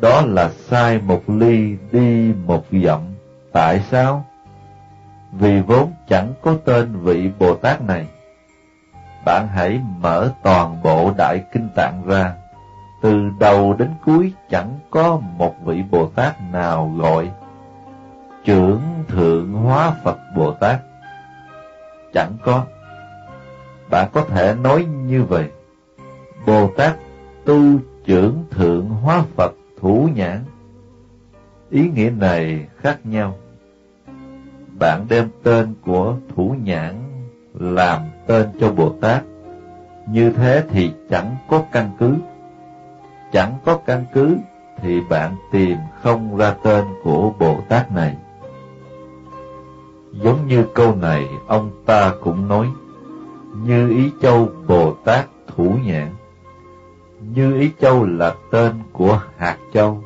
Đó 0.00 0.22
là 0.26 0.50
sai 0.50 0.98
một 0.98 1.22
ly 1.30 1.76
đi 1.92 2.32
một 2.46 2.64
dặm. 2.84 3.00
Tại 3.52 3.80
sao? 3.90 4.26
Vì 5.38 5.60
vốn 5.60 5.92
chẳng 6.08 6.32
có 6.42 6.54
tên 6.64 6.92
vị 7.02 7.30
Bồ 7.38 7.54
Tát 7.54 7.82
này. 7.82 8.06
Bạn 9.24 9.48
hãy 9.48 9.80
mở 9.98 10.30
toàn 10.42 10.82
bộ 10.82 11.12
Đại 11.16 11.44
Kinh 11.52 11.68
Tạng 11.74 12.02
ra. 12.06 12.34
Từ 13.02 13.30
đầu 13.40 13.74
đến 13.78 13.90
cuối 14.04 14.32
chẳng 14.50 14.78
có 14.90 15.20
một 15.36 15.54
vị 15.64 15.82
Bồ 15.90 16.06
Tát 16.06 16.34
nào 16.52 16.92
gọi 16.96 17.30
trưởng 18.44 18.82
thượng 19.08 19.52
hóa 19.52 19.94
Phật 20.04 20.18
Bồ 20.36 20.52
Tát. 20.52 20.80
Chẳng 22.12 22.32
có 22.44 22.64
bạn 23.90 24.08
có 24.12 24.24
thể 24.24 24.54
nói 24.54 24.84
như 24.84 25.22
vậy. 25.22 25.50
Bồ 26.46 26.70
Tát 26.76 26.96
tu 27.44 27.78
trưởng 28.04 28.44
thượng 28.50 28.88
hóa 28.88 29.24
Phật 29.36 29.52
thủ 29.80 30.08
nhãn. 30.14 30.44
Ý 31.70 31.90
nghĩa 31.94 32.10
này 32.10 32.66
khác 32.76 32.98
nhau. 33.04 33.36
Bạn 34.78 35.06
đem 35.08 35.28
tên 35.42 35.74
của 35.84 36.16
thủ 36.36 36.54
nhãn 36.62 36.94
làm 37.54 38.02
tên 38.26 38.46
cho 38.60 38.72
Bồ 38.72 38.94
Tát. 39.00 39.22
Như 40.08 40.30
thế 40.30 40.64
thì 40.70 40.92
chẳng 41.10 41.36
có 41.48 41.62
căn 41.72 41.90
cứ. 41.98 42.14
Chẳng 43.32 43.52
có 43.64 43.78
căn 43.86 44.04
cứ 44.14 44.36
thì 44.82 45.00
bạn 45.00 45.34
tìm 45.52 45.76
không 46.02 46.36
ra 46.36 46.54
tên 46.62 46.84
của 47.02 47.32
Bồ 47.38 47.60
Tát 47.68 47.92
này. 47.92 48.16
Giống 50.12 50.46
như 50.46 50.64
câu 50.74 50.94
này, 50.94 51.28
ông 51.46 51.70
ta 51.86 52.12
cũng 52.22 52.48
nói, 52.48 52.68
như 53.64 53.90
Ý 53.90 54.10
Châu 54.22 54.48
Bồ 54.66 54.94
Tát 55.04 55.26
Thủ 55.56 55.74
Nhãn. 55.84 56.08
Như 57.34 57.60
Ý 57.60 57.70
Châu 57.80 58.04
là 58.04 58.34
tên 58.50 58.72
của 58.92 59.20
hạt 59.36 59.56
châu, 59.74 60.02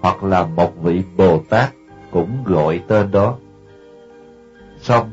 hoặc 0.00 0.24
là 0.24 0.46
một 0.46 0.82
vị 0.82 1.02
Bồ 1.16 1.38
Tát 1.48 1.70
cũng 2.10 2.44
gọi 2.44 2.82
tên 2.88 3.10
đó. 3.10 3.36
Xong, 4.80 5.10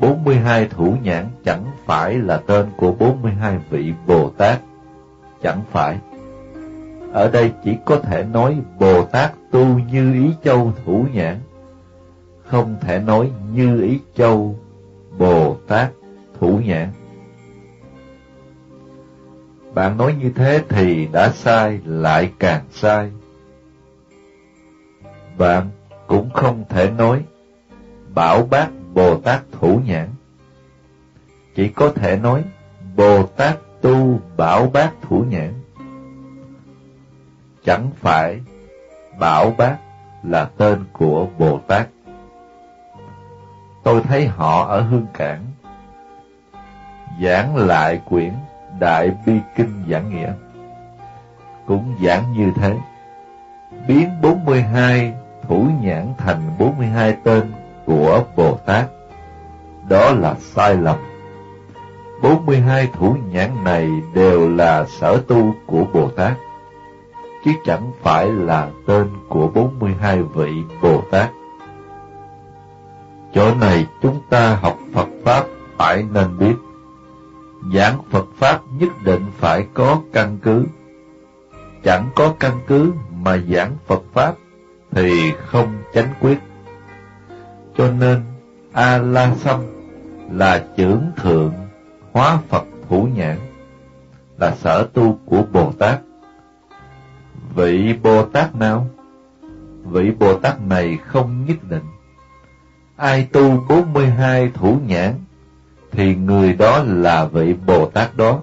42 0.00 0.68
thủ 0.68 0.96
nhãn 1.02 1.26
chẳng 1.44 1.64
phải 1.86 2.14
là 2.14 2.42
tên 2.46 2.66
của 2.76 2.92
42 2.92 3.58
vị 3.70 3.92
Bồ 4.06 4.30
Tát, 4.30 4.60
chẳng 5.42 5.62
phải. 5.70 5.98
Ở 7.12 7.30
đây 7.30 7.52
chỉ 7.64 7.76
có 7.84 7.96
thể 7.96 8.24
nói 8.24 8.60
Bồ 8.78 9.04
Tát 9.04 9.32
tu 9.50 9.66
như 9.66 10.14
ý 10.14 10.30
châu 10.44 10.72
thủ 10.84 11.06
nhãn, 11.12 11.38
không 12.46 12.76
thể 12.80 12.98
nói 12.98 13.30
như 13.54 13.82
ý 13.82 14.00
châu 14.16 14.58
Bồ 15.18 15.56
Tát 15.66 15.90
thủ 16.40 16.60
nhãn. 16.64 16.88
Bạn 19.74 19.96
nói 19.96 20.14
như 20.20 20.30
thế 20.34 20.62
thì 20.68 21.08
đã 21.12 21.30
sai, 21.30 21.80
lại 21.84 22.32
càng 22.38 22.64
sai. 22.70 23.10
Bạn 25.38 25.70
cũng 26.06 26.30
không 26.30 26.64
thể 26.68 26.90
nói 26.90 27.22
bảo 28.14 28.46
bác 28.50 28.68
Bồ 28.94 29.16
Tát 29.16 29.40
thủ 29.52 29.80
nhãn. 29.86 30.08
Chỉ 31.54 31.68
có 31.68 31.92
thể 31.94 32.16
nói 32.16 32.44
Bồ 32.96 33.26
Tát 33.26 33.58
tu 33.80 34.20
bảo 34.36 34.66
bát 34.66 34.90
thủ 35.02 35.24
nhãn. 35.28 35.52
Chẳng 37.64 37.90
phải 37.96 38.40
bảo 39.18 39.54
bát 39.58 39.76
là 40.22 40.50
tên 40.56 40.84
của 40.92 41.26
Bồ 41.38 41.58
Tát. 41.66 41.88
Tôi 43.82 44.02
thấy 44.02 44.26
họ 44.26 44.66
ở 44.66 44.80
Hương 44.80 45.06
Cảng 45.14 45.46
giảng 47.22 47.56
lại 47.56 48.00
quyển 48.04 48.32
Đại 48.78 49.10
Bi 49.26 49.32
Kinh 49.56 49.82
Giảng 49.90 50.10
Nghĩa. 50.10 50.32
Cũng 51.66 51.94
giảng 52.04 52.32
như 52.32 52.52
thế, 52.56 52.76
biến 53.86 54.10
42 54.22 55.14
thủ 55.42 55.68
nhãn 55.80 56.14
thành 56.18 56.40
42 56.58 57.16
tên 57.24 57.52
của 57.90 58.24
Bồ 58.36 58.58
Tát. 58.66 58.84
Đó 59.88 60.10
là 60.12 60.34
sai 60.40 60.76
lầm. 60.76 60.96
42 62.22 62.88
thủ 62.98 63.16
nhãn 63.32 63.64
này 63.64 63.90
đều 64.14 64.48
là 64.48 64.84
sở 64.84 65.22
tu 65.28 65.54
của 65.66 65.84
Bồ 65.92 66.08
Tát, 66.08 66.32
chứ 67.44 67.50
chẳng 67.64 67.90
phải 68.02 68.26
là 68.26 68.68
tên 68.86 69.08
của 69.28 69.48
42 69.54 70.22
vị 70.22 70.52
Bồ 70.82 71.02
Tát. 71.10 71.30
Chỗ 73.34 73.54
này 73.54 73.86
chúng 74.02 74.20
ta 74.30 74.54
học 74.54 74.78
Phật 74.94 75.08
Pháp 75.24 75.44
phải 75.76 76.04
nên 76.12 76.38
biết. 76.38 76.54
Giảng 77.74 77.98
Phật 78.10 78.26
Pháp 78.38 78.60
nhất 78.78 78.88
định 79.04 79.26
phải 79.38 79.66
có 79.74 80.00
căn 80.12 80.38
cứ. 80.42 80.64
Chẳng 81.84 82.08
có 82.14 82.34
căn 82.40 82.52
cứ 82.66 82.92
mà 83.16 83.36
giảng 83.36 83.76
Phật 83.86 84.02
Pháp 84.12 84.34
thì 84.90 85.32
không 85.46 85.78
chánh 85.94 86.14
quyết. 86.20 86.38
Cho 87.80 87.90
nên 87.98 88.22
A-la-sâm 88.72 89.60
là 90.32 90.64
trưởng 90.76 91.10
thượng 91.16 91.52
hóa 92.12 92.38
Phật 92.48 92.64
thủ 92.88 93.08
nhãn, 93.14 93.38
là 94.38 94.54
sở 94.56 94.88
tu 94.94 95.18
của 95.24 95.42
Bồ 95.52 95.72
Tát. 95.72 96.00
Vị 97.54 97.94
Bồ 98.02 98.22
Tát 98.22 98.54
nào? 98.54 98.86
Vị 99.84 100.10
Bồ 100.18 100.38
Tát 100.38 100.60
này 100.62 100.98
không 101.06 101.44
nhất 101.46 101.56
định. 101.68 101.84
Ai 102.96 103.28
tu 103.32 103.64
42 103.68 104.50
thủ 104.54 104.78
nhãn, 104.86 105.14
thì 105.90 106.14
người 106.14 106.52
đó 106.52 106.82
là 106.86 107.24
vị 107.24 107.54
Bồ 107.66 107.86
Tát 107.86 108.16
đó. 108.16 108.42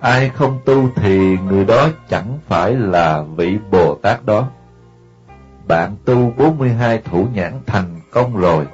Ai 0.00 0.28
không 0.28 0.58
tu 0.64 0.88
thì 0.96 1.38
người 1.38 1.64
đó 1.64 1.88
chẳng 2.08 2.38
phải 2.48 2.74
là 2.74 3.22
vị 3.36 3.58
Bồ 3.70 3.94
Tát 3.94 4.24
đó. 4.24 4.48
Bạn 5.68 5.96
tu 6.04 6.32
42 6.36 6.98
thủ 6.98 7.26
nhãn 7.34 7.52
thành 7.66 8.01
công 8.12 8.36
rồi, 8.36 8.66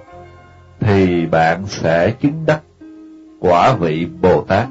thì 0.81 1.27
bạn 1.27 1.67
sẽ 1.67 2.11
chứng 2.11 2.47
đắc 2.47 2.61
quả 3.41 3.75
vị 3.75 4.07
Bồ 4.21 4.43
Tát. 4.43 4.69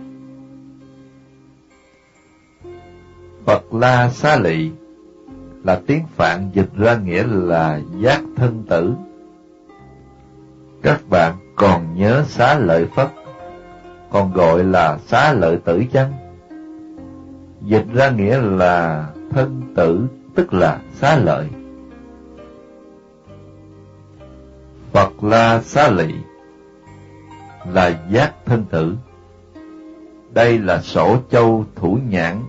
Phật 3.45 3.73
La 3.73 4.09
Xá 4.09 4.39
Lị 4.39 4.71
là 5.63 5.81
tiếng 5.87 6.03
Phạn 6.15 6.49
dịch 6.53 6.69
ra 6.75 6.97
nghĩa 6.97 7.23
là 7.27 7.79
giác 7.99 8.21
thân 8.35 8.63
tử. 8.69 8.93
Các 10.81 11.01
bạn 11.09 11.33
còn 11.55 11.95
nhớ 11.95 12.23
xá 12.27 12.59
lợi 12.59 12.85
Phất, 12.95 13.07
còn 14.09 14.33
gọi 14.33 14.63
là 14.63 14.97
xá 14.97 15.33
lợi 15.33 15.57
tử 15.65 15.83
chăng? 15.93 16.13
Dịch 17.61 17.85
ra 17.93 18.09
nghĩa 18.09 18.41
là 18.41 19.07
thân 19.29 19.61
tử, 19.75 20.07
tức 20.35 20.53
là 20.53 20.79
xá 20.93 21.17
lợi. 21.17 21.47
Phật 24.97 25.23
La 25.23 25.61
Xá 25.61 25.89
Lị 25.89 26.13
là 27.73 27.99
giác 28.11 28.33
thân 28.45 28.65
tử. 28.69 28.97
Đây 30.33 30.59
là 30.59 30.81
sổ 30.81 31.17
châu 31.31 31.65
thủ 31.75 31.97
nhãn, 32.09 32.41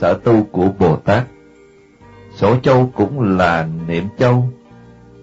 sở 0.00 0.14
tu 0.14 0.46
của 0.52 0.68
Bồ 0.78 0.96
Tát. 0.96 1.26
Sổ 2.34 2.56
châu 2.62 2.90
cũng 2.94 3.36
là 3.38 3.68
niệm 3.86 4.04
châu. 4.18 4.48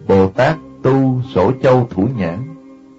Bồ 0.08 0.28
Tát 0.28 0.58
tu 0.84 1.22
sổ 1.34 1.52
châu 1.64 1.88
thủ 1.90 2.08
nhãn 2.18 2.38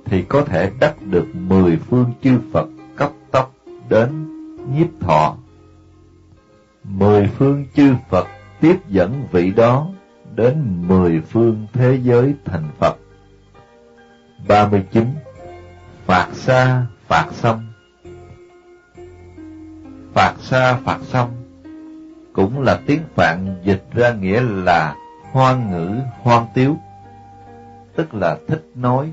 thì 0.04 0.22
có 0.22 0.42
thể 0.42 0.70
đắc 0.80 0.94
được 1.02 1.26
mười 1.34 1.76
phương 1.76 2.12
chư 2.22 2.38
Phật 2.52 2.68
cấp 2.96 3.10
tốc 3.30 3.54
đến 3.88 4.08
nhiếp 4.74 4.88
thọ. 5.00 5.36
Mười 6.84 7.26
phương 7.26 7.66
chư 7.76 7.94
Phật 8.10 8.26
tiếp 8.60 8.76
dẫn 8.88 9.26
vị 9.32 9.50
đó 9.50 9.88
đến 10.34 10.84
mười 10.88 11.20
phương 11.20 11.66
thế 11.72 11.98
giới 12.02 12.34
thành 12.44 12.64
Phật. 12.78 12.99
39. 14.48 15.05
Phạt 16.07 16.29
xa, 16.33 16.87
phạt 17.09 17.26
xong 17.33 17.66
Phạt 20.14 20.35
xa, 20.40 20.79
phạt 20.85 20.98
xong 21.03 21.40
cũng 22.33 22.62
là 22.62 22.81
tiếng 22.87 23.03
Phạn 23.14 23.57
dịch 23.64 23.85
ra 23.92 24.12
nghĩa 24.12 24.40
là 24.40 24.94
hoan 25.33 25.70
ngữ, 25.70 26.00
hoan 26.22 26.46
tiếu, 26.55 26.76
tức 27.96 28.14
là 28.14 28.38
thích 28.48 28.64
nói, 28.74 29.12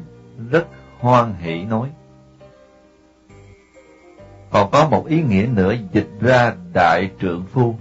rất 0.50 0.68
hoan 1.00 1.34
hỷ 1.40 1.64
nói. 1.64 1.90
Còn 4.50 4.72
có 4.72 4.88
một 4.90 5.08
ý 5.08 5.22
nghĩa 5.22 5.48
nữa 5.54 5.76
dịch 5.92 6.10
ra 6.20 6.54
đại 6.74 7.12
trượng 7.22 7.46
phu. 7.54 7.76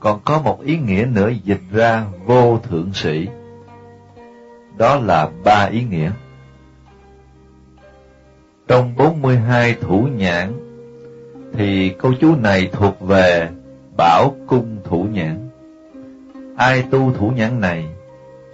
Còn 0.00 0.20
có 0.24 0.40
một 0.40 0.60
ý 0.62 0.78
nghĩa 0.78 1.06
nữa 1.12 1.30
dịch 1.44 1.62
ra 1.72 2.04
vô 2.24 2.58
thượng 2.58 2.92
sĩ. 2.94 3.28
Đó 4.80 4.96
là 4.96 5.28
ba 5.44 5.64
ý 5.64 5.84
nghĩa. 5.84 6.10
Trong 8.68 8.96
42 8.96 9.74
thủ 9.74 10.08
nhãn, 10.12 10.52
thì 11.52 11.94
câu 11.98 12.12
chú 12.20 12.36
này 12.36 12.70
thuộc 12.72 13.00
về 13.00 13.48
bảo 13.96 14.34
cung 14.46 14.76
thủ 14.84 15.06
nhãn. 15.12 15.48
Ai 16.56 16.84
tu 16.90 17.12
thủ 17.12 17.32
nhãn 17.36 17.60
này, 17.60 17.88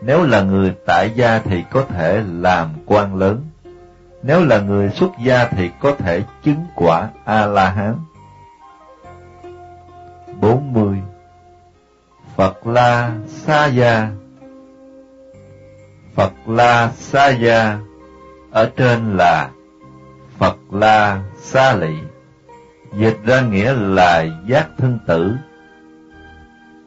nếu 0.02 0.22
là 0.22 0.42
người 0.42 0.74
tại 0.86 1.10
gia 1.14 1.38
thì 1.38 1.64
có 1.70 1.84
thể 1.88 2.22
làm 2.40 2.68
quan 2.86 3.16
lớn, 3.16 3.42
nếu 4.22 4.44
là 4.44 4.60
người 4.60 4.90
xuất 4.90 5.10
gia 5.24 5.48
thì 5.48 5.70
có 5.80 5.94
thể 5.98 6.22
chứng 6.42 6.64
quả 6.74 7.08
A-la-hán. 7.24 7.94
40. 10.40 10.98
Phật 12.36 12.66
La 12.66 13.12
Sa 13.26 13.66
Gia 13.66 14.10
Phật 16.16 16.32
La 16.46 16.90
Sa 16.96 17.28
Gia 17.28 17.78
ở 18.50 18.70
trên 18.76 19.16
là 19.16 19.50
Phật 20.38 20.56
La 20.70 21.22
Sa 21.36 21.74
Lị, 21.74 21.94
dịch 22.92 23.16
ra 23.24 23.40
nghĩa 23.40 23.74
là 23.74 24.24
giác 24.48 24.68
thân 24.78 24.98
tử. 25.06 25.34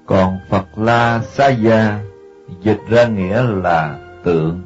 Còn 0.05 0.39
Phật 0.49 0.65
La 0.75 1.21
Sa 1.23 1.47
Gia 1.47 1.99
dịch 2.61 2.79
ra 2.89 3.05
nghĩa 3.05 3.43
là 3.43 3.99
tượng. 4.23 4.61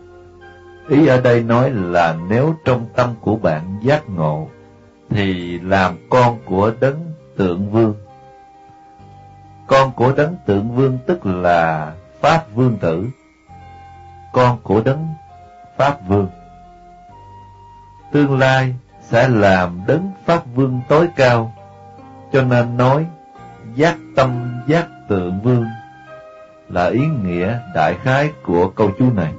Ý 0.90 1.08
ở 1.08 1.22
đây 1.22 1.44
nói 1.44 1.72
là 1.72 2.16
nếu 2.30 2.56
trong 2.66 2.86
tâm 2.96 3.10
của 3.22 3.36
bạn 3.36 3.80
giác 3.84 4.10
ngộ, 4.10 4.50
thì 5.10 5.60
làm 5.60 5.98
con 6.10 6.40
của 6.46 6.72
đấng 6.80 7.14
tượng 7.38 7.72
vương. 7.72 7.96
Con 9.68 9.92
của 9.92 10.12
đấng 10.12 10.36
tượng 10.46 10.76
vương 10.76 10.98
tức 11.08 11.26
là 11.26 11.94
Pháp 12.22 12.46
vương 12.56 12.78
tử. 12.78 13.06
Con 14.34 14.58
của 14.64 14.82
đấng 14.82 15.08
Pháp 15.78 15.98
vương 16.08 16.30
tương 18.14 18.40
lai 18.40 18.76
sẽ 19.02 19.28
làm 19.28 19.82
đấng 19.88 20.12
pháp 20.26 20.44
vương 20.56 20.82
tối 20.88 21.08
cao, 21.16 21.54
cho 22.34 22.42
nên 22.42 22.78
nói 22.78 23.06
giác 23.76 23.98
tâm 24.16 24.62
giác 24.68 24.88
tượng 25.10 25.42
vương 25.42 25.66
là 26.70 26.86
ý 26.86 27.02
nghĩa 27.24 27.60
đại 27.76 27.96
khái 28.04 28.32
của 28.44 28.70
câu 28.70 28.92
chú 29.00 29.14
này. 29.14 29.34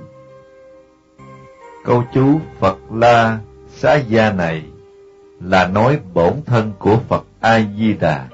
Câu 1.84 2.04
chú 2.14 2.40
Phật 2.58 2.78
La 2.92 3.38
Xá 3.68 3.94
Gia 3.94 4.32
này 4.32 4.62
là 5.40 5.66
nói 5.66 5.98
bổn 6.14 6.32
thân 6.46 6.72
của 6.78 6.98
Phật 7.08 7.24
A 7.40 7.60
Di 7.78 7.92
Đà. 7.92 8.24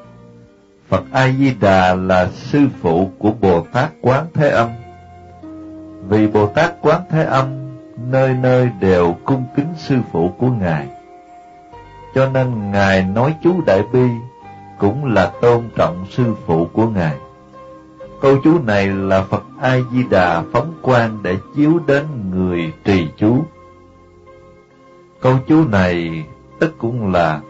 Phật 0.89 1.05
A 1.13 1.29
Di 1.39 1.55
Đà 1.61 1.95
là 1.95 2.29
sư 2.29 2.67
phụ 2.81 3.11
của 3.19 3.33
Bồ 3.41 3.67
Tát 3.73 3.91
Quán 4.03 4.27
Thế 4.35 4.51
Âm. 4.51 4.69
Vì 6.09 6.27
Bồ 6.27 6.47
Tát 6.47 6.75
Quán 6.83 7.01
Thế 7.11 7.25
Âm 7.25 7.47
nơi 8.11 8.35
nơi 8.35 8.69
đều 8.81 9.17
cung 9.25 9.45
kính 9.57 9.75
sư 9.77 9.97
phụ 10.13 10.29
của 10.39 10.51
Ngài. 10.51 10.89
Cho 12.15 12.29
nên 12.29 12.73
Ngài 12.73 13.03
nói 13.03 13.35
chú 13.43 13.61
Đại 13.67 13.83
Bi 13.93 14.09
cũng 14.79 15.05
là 15.05 15.33
tôn 15.41 15.65
trọng 15.77 16.07
sư 16.11 16.35
phụ 16.47 16.67
của 16.73 16.87
Ngài. 16.87 17.17
Câu 18.21 18.37
chú 18.45 18.59
này 18.67 18.87
là 18.87 19.23
Phật 19.23 19.45
A-di-đà 19.61 20.43
phóng 20.53 20.75
quang 20.83 21.19
để 21.23 21.37
chiếu 21.57 21.81
đến 21.87 22.05
người 22.31 22.73
trì 22.85 23.09
chú. 23.17 23.45
Câu 25.21 25.39
chú 25.49 25.65
này 25.69 26.25
tức 26.59 26.75
cũng 26.79 27.13
là 27.13 27.41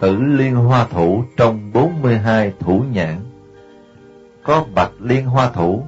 tử 0.00 0.16
liên 0.16 0.54
hoa 0.54 0.86
thủ 0.90 1.24
trong 1.36 1.70
42 1.72 2.52
thủ 2.60 2.84
nhãn. 2.92 3.16
Có 4.42 4.64
bạch 4.74 4.90
liên 5.00 5.26
hoa 5.26 5.50
thủ, 5.50 5.82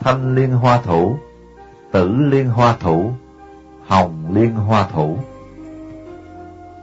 thanh 0.00 0.34
liên 0.34 0.50
hoa 0.50 0.80
thủ, 0.82 1.18
tử 1.92 2.16
liên 2.16 2.48
hoa 2.48 2.76
thủ, 2.80 3.12
hồng 3.86 4.34
liên 4.34 4.54
hoa 4.54 4.88
thủ. 4.92 5.18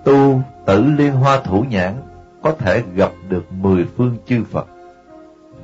Tu 0.04 0.42
tử 0.66 0.84
liên 0.98 1.14
hoa 1.14 1.40
thủ 1.40 1.66
nhãn 1.70 1.94
có 2.42 2.52
thể 2.52 2.84
gặp 2.96 3.12
được 3.30 3.54
mười 3.54 3.86
phương 3.98 4.18
chư 4.28 4.44
Phật. 4.52 4.68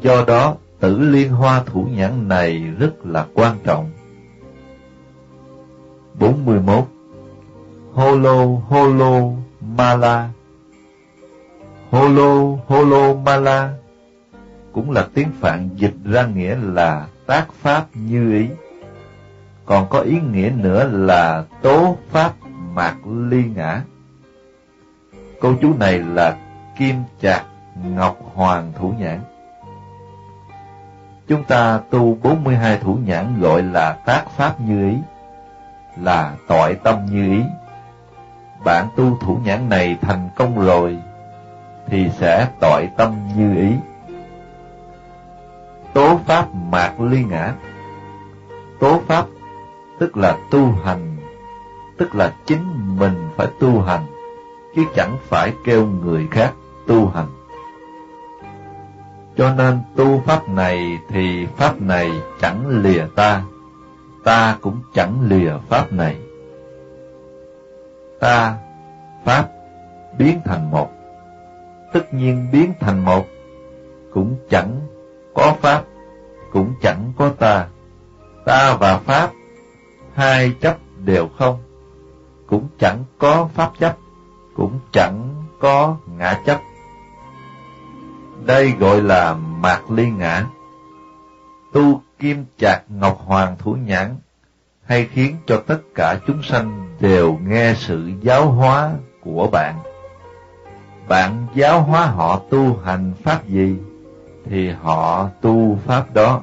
Do 0.01 0.23
đó, 0.27 0.55
tử 0.79 0.99
liên 0.99 1.31
hoa 1.31 1.63
thủ 1.65 1.87
nhãn 1.91 2.27
này 2.27 2.63
rất 2.79 3.05
là 3.05 3.25
quan 3.33 3.57
trọng. 3.63 3.89
41. 6.19 6.87
Holo 7.93 8.45
Holo 8.67 9.21
Mala 9.77 10.29
Holo 11.91 12.57
Holo 12.67 13.13
Mala 13.13 13.73
cũng 14.73 14.91
là 14.91 15.07
tiếng 15.13 15.29
Phạn 15.39 15.69
dịch 15.75 15.93
ra 16.05 16.25
nghĩa 16.25 16.55
là 16.61 17.07
tác 17.25 17.53
pháp 17.61 17.85
như 17.93 18.33
ý. 18.33 18.47
Còn 19.65 19.87
có 19.89 19.99
ý 19.99 20.19
nghĩa 20.31 20.51
nữa 20.55 20.89
là 20.91 21.43
tố 21.61 21.97
pháp 22.11 22.33
mạc 22.73 22.95
ly 23.07 23.43
ngã. 23.55 23.81
Câu 25.41 25.55
chú 25.61 25.73
này 25.79 25.99
là 25.99 26.37
kim 26.77 26.95
chạc 27.21 27.45
ngọc 27.83 28.17
hoàng 28.33 28.71
thủ 28.79 28.93
nhãn. 28.99 29.19
Chúng 31.27 31.43
ta 31.43 31.79
tu 31.89 32.17
42 32.23 32.77
thủ 32.77 32.97
nhãn 33.05 33.41
gọi 33.41 33.63
là 33.63 33.97
tác 34.05 34.23
pháp 34.37 34.61
như 34.61 34.89
ý, 34.89 34.97
là 35.97 36.35
tội 36.47 36.75
tâm 36.83 37.05
như 37.05 37.31
ý. 37.31 37.41
Bạn 38.65 38.87
tu 38.95 39.17
thủ 39.21 39.39
nhãn 39.43 39.69
này 39.69 39.97
thành 40.01 40.29
công 40.35 40.65
rồi, 40.65 40.97
thì 41.87 42.09
sẽ 42.19 42.47
tội 42.59 42.89
tâm 42.97 43.27
như 43.37 43.55
ý. 43.55 43.75
Tố 45.93 46.19
pháp 46.25 46.47
mạc 46.71 47.01
ly 47.01 47.23
ngã 47.23 47.53
Tố 48.79 49.01
pháp 49.07 49.25
tức 49.99 50.17
là 50.17 50.37
tu 50.51 50.71
hành, 50.83 51.17
tức 51.97 52.15
là 52.15 52.33
chính 52.45 52.63
mình 52.99 53.29
phải 53.35 53.47
tu 53.59 53.81
hành, 53.81 54.05
chứ 54.75 54.83
chẳng 54.95 55.17
phải 55.29 55.53
kêu 55.63 55.85
người 55.85 56.27
khác 56.31 56.53
tu 56.87 57.07
hành. 57.07 57.27
Cho 59.37 59.53
nên 59.53 59.79
tu 59.95 60.21
pháp 60.25 60.49
này 60.49 60.99
thì 61.09 61.47
pháp 61.57 61.81
này 61.81 62.11
chẳng 62.41 62.81
lìa 62.83 63.05
ta, 63.15 63.43
ta 64.23 64.57
cũng 64.61 64.79
chẳng 64.93 65.21
lìa 65.27 65.53
pháp 65.69 65.93
này. 65.93 66.17
Ta, 68.19 68.57
pháp, 69.25 69.49
biến 70.17 70.41
thành 70.45 70.71
một, 70.71 70.89
tất 71.93 72.13
nhiên 72.13 72.47
biến 72.51 72.73
thành 72.79 73.05
một, 73.05 73.25
cũng 74.13 74.35
chẳng 74.49 74.79
có 75.33 75.55
pháp, 75.61 75.83
cũng 76.51 76.73
chẳng 76.81 77.13
có 77.17 77.29
ta. 77.29 77.67
Ta 78.45 78.77
và 78.79 78.97
pháp, 78.97 79.31
hai 80.13 80.55
chấp 80.61 80.77
đều 81.05 81.27
không, 81.37 81.63
cũng 82.47 82.67
chẳng 82.79 83.03
có 83.17 83.49
pháp 83.53 83.71
chấp, 83.79 83.97
cũng 84.55 84.79
chẳng 84.91 85.43
có 85.59 85.97
ngã 86.17 86.41
chấp. 86.45 86.61
Đây 88.45 88.71
gọi 88.79 89.01
là 89.01 89.33
mạc 89.33 89.91
ly 89.91 90.09
ngã. 90.09 90.45
Tu 91.73 92.01
kim 92.19 92.45
chạc 92.57 92.83
ngọc 92.89 93.21
hoàng 93.25 93.55
thủ 93.59 93.77
nhãn, 93.85 94.15
hay 94.85 95.07
khiến 95.11 95.35
cho 95.47 95.63
tất 95.67 95.79
cả 95.95 96.19
chúng 96.27 96.43
sanh 96.43 96.95
đều 96.99 97.37
nghe 97.47 97.73
sự 97.77 98.11
giáo 98.21 98.51
hóa 98.51 98.91
của 99.23 99.47
bạn. 99.51 99.75
Bạn 101.07 101.47
giáo 101.55 101.81
hóa 101.81 102.05
họ 102.05 102.41
tu 102.49 102.77
hành 102.83 103.13
pháp 103.23 103.47
gì, 103.47 103.77
thì 104.45 104.69
họ 104.69 105.29
tu 105.41 105.79
pháp 105.85 106.13
đó. 106.13 106.41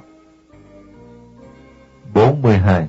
42. 2.14 2.86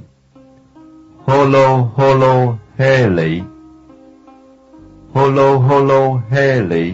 Holo 1.25 1.77
holo 1.95 2.57
he 2.77 3.07
lị 3.07 3.41
Holo 5.13 5.57
holo 5.57 6.21
he 6.29 6.61
lị 6.61 6.93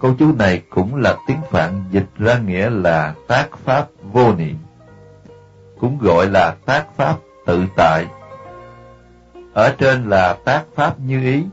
Câu 0.00 0.14
chú 0.18 0.32
này 0.38 0.62
cũng 0.70 0.96
là 0.96 1.16
tiếng 1.26 1.40
Phạn 1.50 1.84
dịch 1.90 2.06
ra 2.18 2.38
nghĩa 2.38 2.70
là 2.70 3.14
tác 3.28 3.48
pháp 3.64 3.86
vô 4.12 4.34
niệm, 4.34 4.56
cũng 5.80 5.98
gọi 6.00 6.26
là 6.26 6.56
tác 6.66 6.86
pháp 6.96 7.16
tự 7.46 7.64
tại. 7.76 8.06
Ở 9.52 9.74
trên 9.78 10.08
là 10.08 10.36
tác 10.44 10.64
pháp 10.74 11.00
như 11.00 11.22
ý, 11.22 11.44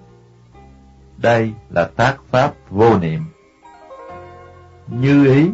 đây 1.17 1.53
là 1.69 1.89
tác 1.95 2.15
pháp 2.31 2.53
vô 2.69 2.97
niệm. 2.97 3.21
Như 4.87 5.25
ý 5.25 5.49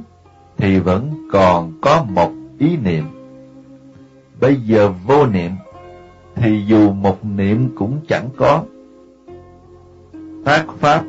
thì 0.58 0.80
vẫn 0.80 1.28
còn 1.32 1.74
có 1.82 2.06
một 2.10 2.32
ý 2.60 2.78
niệm. 2.78 3.06
Bây 4.40 4.56
giờ 4.56 4.90
vô 5.06 5.26
niệm 5.26 5.52
thì 6.42 6.64
dù 6.66 6.92
một 6.92 7.26
niệm 7.26 7.70
cũng 7.76 8.00
chẳng 8.08 8.30
có. 8.38 8.64
Tác 10.46 10.66
pháp 10.80 11.04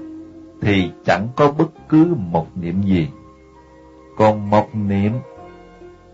thì 0.61 0.90
chẳng 1.05 1.29
có 1.37 1.53
bất 1.53 1.88
cứ 1.88 2.14
một 2.18 2.47
niệm 2.55 2.83
gì. 2.83 3.09
Còn 4.18 4.51
một 4.51 4.68
niệm 4.75 5.12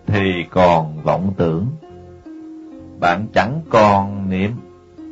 thì 0.06 0.44
còn 0.50 1.02
vọng 1.02 1.32
tưởng. 1.36 1.66
Bạn 3.00 3.26
chẳng 3.34 3.60
còn 3.70 4.30
niệm 4.30 4.50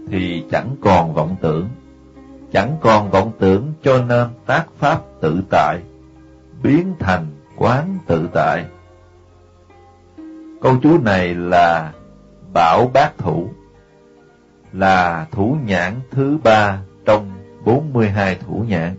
thì 0.09 0.45
chẳng 0.51 0.77
còn 0.81 1.14
vọng 1.14 1.37
tưởng. 1.40 1.69
Chẳng 2.53 2.77
còn 2.81 3.11
vọng 3.11 3.33
tưởng 3.38 3.73
cho 3.83 4.03
nên 4.03 4.29
tác 4.47 4.66
pháp 4.79 5.01
tự 5.21 5.42
tại, 5.51 5.79
biến 6.62 6.95
thành 6.99 7.27
quán 7.57 7.99
tự 8.07 8.29
tại. 8.35 8.64
Câu 10.61 10.77
chú 10.83 10.99
này 11.03 11.35
là 11.35 11.92
bảo 12.53 12.90
bát 12.95 13.19
thủ, 13.19 13.49
là 14.79 15.27
thủ 15.33 15.57
nhãn 15.65 15.95
thứ 16.11 16.39
ba 16.45 16.81
trong 17.05 17.33
42 17.65 18.35
thủ 18.35 18.65
nhãn. 18.69 18.95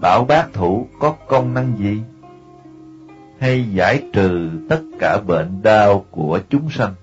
Bảo 0.00 0.24
bát 0.24 0.48
thủ 0.52 0.88
có 1.00 1.14
công 1.28 1.54
năng 1.54 1.78
gì? 1.78 2.02
Hay 3.38 3.72
giải 3.72 4.02
trừ 4.12 4.50
tất 4.68 4.80
cả 4.98 5.20
bệnh 5.26 5.62
đau 5.62 6.04
của 6.10 6.40
chúng 6.50 6.70
sanh? 6.70 6.94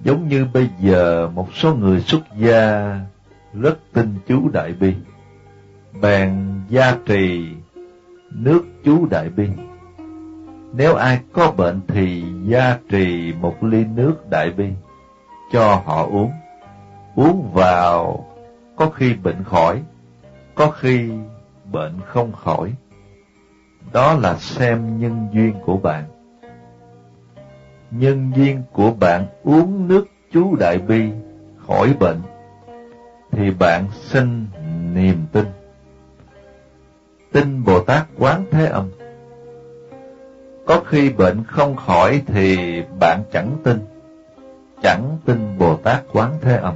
Giống 0.00 0.28
như 0.28 0.46
bây 0.54 0.70
giờ 0.80 1.30
một 1.34 1.48
số 1.54 1.74
người 1.74 2.00
xuất 2.00 2.22
gia 2.38 2.96
rất 3.54 3.78
tin 3.92 4.14
chú 4.26 4.48
Đại 4.52 4.72
Bi, 4.72 4.94
bèn 6.00 6.60
gia 6.68 6.96
trì 7.06 7.48
nước 8.30 8.64
chú 8.84 9.06
Đại 9.10 9.28
Bi. 9.28 9.48
Nếu 10.74 10.94
ai 10.94 11.20
có 11.32 11.50
bệnh 11.50 11.80
thì 11.88 12.24
gia 12.44 12.78
trì 12.90 13.32
một 13.40 13.64
ly 13.64 13.84
nước 13.84 14.30
Đại 14.30 14.50
Bi, 14.50 14.68
cho 15.52 15.82
họ 15.84 16.06
uống. 16.06 16.30
Uống 17.14 17.50
vào 17.52 18.26
có 18.76 18.90
khi 18.90 19.14
bệnh 19.14 19.44
khỏi, 19.44 19.82
có 20.54 20.70
khi 20.70 21.10
bệnh 21.72 22.00
không 22.06 22.32
khỏi. 22.32 22.74
Đó 23.92 24.14
là 24.14 24.36
xem 24.36 24.98
nhân 24.98 25.28
duyên 25.32 25.54
của 25.64 25.76
bạn. 25.76 26.04
Nhân 27.90 28.32
duyên 28.36 28.62
của 28.72 28.90
bạn 28.90 29.26
uống 29.42 29.88
nước 29.88 30.06
chú 30.32 30.56
Đại 30.56 30.78
Bi 30.78 31.10
khỏi 31.66 31.94
bệnh, 32.00 32.20
thì 33.30 33.50
bạn 33.50 33.86
sinh 33.92 34.46
niềm 34.94 35.26
tin. 35.32 35.46
Tin 37.32 37.64
Bồ 37.64 37.80
Tát 37.80 38.06
Quán 38.18 38.44
Thế 38.50 38.66
Âm. 38.66 38.90
Có 40.66 40.80
khi 40.86 41.10
bệnh 41.10 41.44
không 41.44 41.76
khỏi 41.76 42.22
thì 42.26 42.82
bạn 43.00 43.22
chẳng 43.32 43.56
tin, 43.64 43.78
chẳng 44.82 45.18
tin 45.24 45.58
Bồ 45.58 45.76
Tát 45.76 46.02
Quán 46.12 46.32
Thế 46.42 46.56
Âm. 46.56 46.74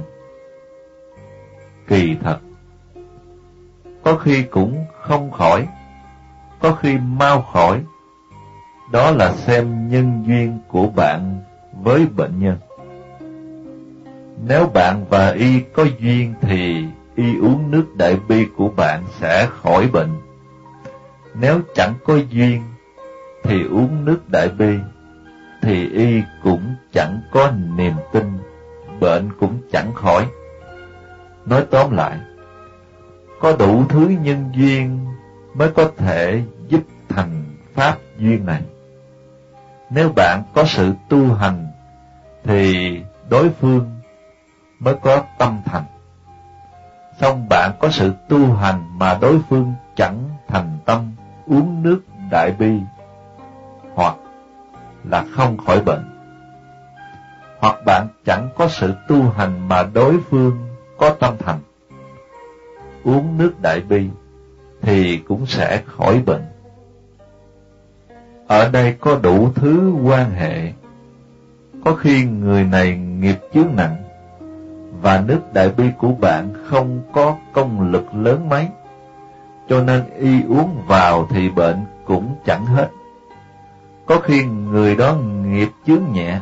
Kỳ 1.87 2.15
thật, 2.23 2.37
có 4.03 4.15
khi 4.17 4.43
cũng 4.43 4.85
không 5.01 5.31
khỏi, 5.31 5.67
có 6.59 6.71
khi 6.71 6.97
mau 6.97 7.41
khỏi. 7.41 7.83
Đó 8.91 9.11
là 9.11 9.31
xem 9.31 9.89
nhân 9.89 10.23
duyên 10.27 10.59
của 10.67 10.87
bạn 10.87 11.41
với 11.83 12.05
bệnh 12.05 12.39
nhân. 12.39 12.57
Nếu 14.47 14.67
bạn 14.73 15.05
và 15.09 15.31
y 15.31 15.59
có 15.59 15.85
duyên 15.99 16.33
thì 16.41 16.85
y 17.15 17.39
uống 17.39 17.71
nước 17.71 17.85
đại 17.95 18.17
bi 18.27 18.45
của 18.57 18.69
bạn 18.69 19.03
sẽ 19.19 19.47
khỏi 19.61 19.87
bệnh. 19.93 20.09
Nếu 21.33 21.59
chẳng 21.75 21.93
có 22.05 22.15
duyên 22.29 22.61
thì 23.47 23.63
uống 23.63 24.05
nước 24.05 24.29
đại 24.29 24.49
bi 24.49 24.77
thì 25.61 25.89
y 25.89 26.21
cũng 26.43 26.75
chẳng 26.93 27.21
có 27.31 27.51
niềm 27.75 27.93
tin, 28.13 28.37
bệnh 28.99 29.29
cũng 29.39 29.57
chẳng 29.71 29.93
khỏi. 29.93 30.27
Nói 31.45 31.65
tóm 31.71 31.91
lại, 31.91 32.19
có 33.39 33.55
đủ 33.59 33.85
thứ 33.89 34.07
nhân 34.21 34.51
duyên 34.55 35.05
mới 35.53 35.69
có 35.69 35.91
thể 35.97 36.43
giúp 36.67 36.81
thành 37.09 37.45
pháp 37.73 37.97
duyên 38.17 38.45
này. 38.45 38.61
Nếu 39.89 40.09
bạn 40.15 40.43
có 40.53 40.63
sự 40.65 40.93
tu 41.09 41.33
hành, 41.33 41.67
thì 42.43 43.01
đối 43.29 43.49
phương 43.49 43.99
mới 44.79 44.95
có 45.01 45.23
tâm 45.37 45.61
thành. 45.65 45.83
Xong 47.21 47.49
bạn 47.49 47.71
có 47.79 47.89
sự 47.89 48.13
tu 48.29 48.53
hành 48.53 48.99
mà 48.99 49.17
đối 49.21 49.39
phương 49.49 49.73
chẳng 49.95 50.23
thành 50.47 50.77
tâm 50.85 51.11
uống 51.45 51.83
nước 51.83 52.01
đại 52.31 52.51
bi, 52.59 52.79
là 55.11 55.25
không 55.31 55.57
khỏi 55.57 55.81
bệnh. 55.81 56.03
Hoặc 57.59 57.75
bạn 57.85 58.07
chẳng 58.25 58.49
có 58.57 58.67
sự 58.67 58.93
tu 59.07 59.29
hành 59.29 59.67
mà 59.67 59.83
đối 59.93 60.17
phương 60.29 60.57
có 60.97 61.09
tâm 61.09 61.33
thành, 61.39 61.59
uống 63.03 63.37
nước 63.37 63.53
đại 63.61 63.81
bi 63.81 64.09
thì 64.81 65.17
cũng 65.17 65.45
sẽ 65.45 65.81
khỏi 65.85 66.21
bệnh. 66.25 66.45
Ở 68.47 68.69
đây 68.69 68.95
có 68.99 69.19
đủ 69.23 69.49
thứ 69.55 69.93
quan 70.03 70.31
hệ. 70.31 70.73
Có 71.85 71.93
khi 71.93 72.25
người 72.25 72.63
này 72.63 72.97
nghiệp 72.97 73.37
chướng 73.53 73.75
nặng 73.75 74.03
và 75.01 75.23
nước 75.27 75.39
đại 75.53 75.69
bi 75.69 75.89
của 75.97 76.11
bạn 76.11 76.53
không 76.65 77.01
có 77.13 77.37
công 77.53 77.91
lực 77.91 78.15
lớn 78.15 78.49
mấy, 78.49 78.67
cho 79.69 79.83
nên 79.83 80.03
y 80.19 80.41
uống 80.43 80.83
vào 80.87 81.27
thì 81.29 81.49
bệnh 81.49 81.85
cũng 82.05 82.35
chẳng 82.45 82.65
hết. 82.65 82.89
Có 84.07 84.19
khi 84.19 84.45
người 84.45 84.95
đó 84.95 85.15
nghiệp 85.45 85.69
chướng 85.87 86.03
nhẹ 86.13 86.39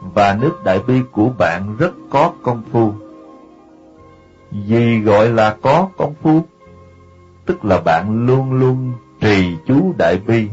và 0.00 0.38
nước 0.40 0.64
đại 0.64 0.80
bi 0.86 1.00
của 1.12 1.28
bạn 1.38 1.76
rất 1.78 1.92
có 2.10 2.32
công 2.42 2.62
phu. 2.72 2.92
Gì 4.52 5.00
gọi 5.00 5.28
là 5.28 5.56
có 5.62 5.88
công 5.96 6.14
phu? 6.22 6.40
Tức 7.46 7.64
là 7.64 7.80
bạn 7.80 8.26
luôn 8.26 8.52
luôn 8.52 8.92
trì 9.20 9.56
chú 9.66 9.94
đại 9.98 10.18
bi, 10.26 10.48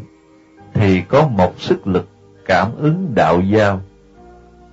thì 0.74 1.02
có 1.02 1.28
một 1.28 1.60
sức 1.60 1.88
lực 1.88 2.08
cảm 2.46 2.68
ứng 2.78 3.12
đạo 3.16 3.42
giao, 3.42 3.82